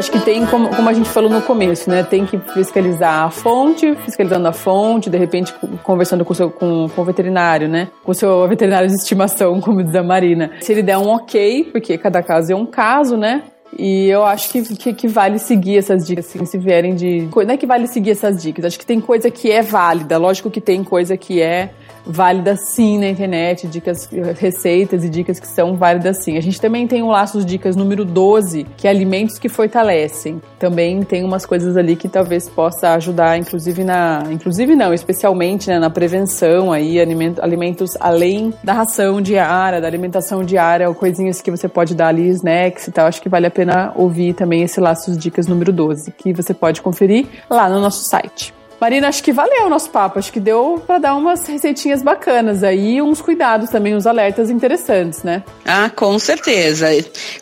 [0.00, 2.02] Acho que tem, como, como a gente falou no começo, né?
[2.02, 6.88] Tem que fiscalizar a fonte, fiscalizando a fonte, de repente conversando com o, seu, com,
[6.88, 7.88] com o veterinário, né?
[8.02, 10.52] Com o seu veterinário de estimação, como diz a Marina.
[10.60, 13.42] Se ele der um ok, porque cada caso é um caso, né?
[13.82, 17.26] E eu acho que, que, que, vale seguir essas dicas, assim, se vierem de.
[17.34, 20.50] Não é que vale seguir essas dicas, acho que tem coisa que é válida, lógico
[20.50, 21.70] que tem coisa que é
[22.04, 24.08] válida sim na internet, dicas,
[24.38, 26.36] receitas e dicas que são válidas sim.
[26.36, 30.40] A gente também tem o Laços Dicas número 12, que é alimentos que fortalecem.
[30.58, 34.24] Também tem umas coisas ali que talvez possa ajudar, inclusive na.
[34.30, 40.92] Inclusive não, especialmente né, na prevenção aí, alimentos, além da ração diária, da alimentação diária,
[40.92, 43.06] coisinhas que você pode dar ali, snacks e tal.
[43.06, 46.82] Acho que vale a pena ouvir também esse Laços Dicas número 12, que você pode
[46.82, 48.54] conferir lá no nosso site.
[48.80, 50.18] Marina, acho que valeu o nosso papo.
[50.18, 55.22] Acho que deu para dar umas receitinhas bacanas aí, uns cuidados também, uns alertas interessantes,
[55.22, 55.42] né?
[55.66, 56.86] Ah, com certeza.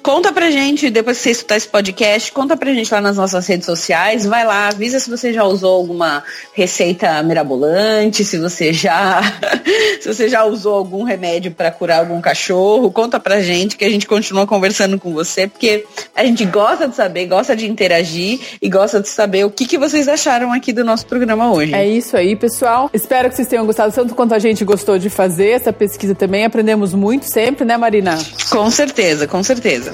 [0.02, 3.46] Conta pra gente, depois que você escutar esse podcast, conta pra gente lá nas nossas
[3.46, 4.26] redes sociais.
[4.26, 9.20] Vai lá, avisa se você já usou alguma receita mirabolante, se você já
[10.02, 12.90] se você já usou algum remédio para curar algum cachorro.
[12.90, 15.86] Conta pra gente que a gente continua conversando com você, porque
[16.16, 19.78] a gente gosta de saber, gosta de interagir e gosta de saber o que, que
[19.78, 21.74] vocês acharam aqui do nosso programa programa hoje.
[21.74, 22.88] É isso aí, pessoal.
[22.92, 26.44] Espero que vocês tenham gostado tanto quanto a gente gostou de fazer essa pesquisa também.
[26.44, 28.18] Aprendemos muito sempre, né, Marina?
[28.50, 29.92] Com certeza, com certeza.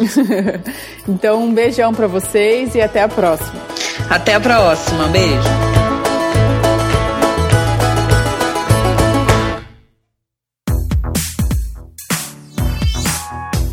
[1.09, 3.61] então, um beijão para vocês e até a próxima.
[4.09, 5.09] Até a próxima.
[5.09, 5.35] Beijo.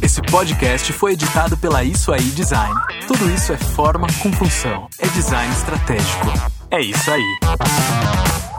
[0.01, 2.73] Esse podcast foi editado pela Isso Aí Design.
[3.07, 4.87] Tudo isso é forma com função.
[4.99, 6.60] É design estratégico.
[6.71, 8.50] É isso aí.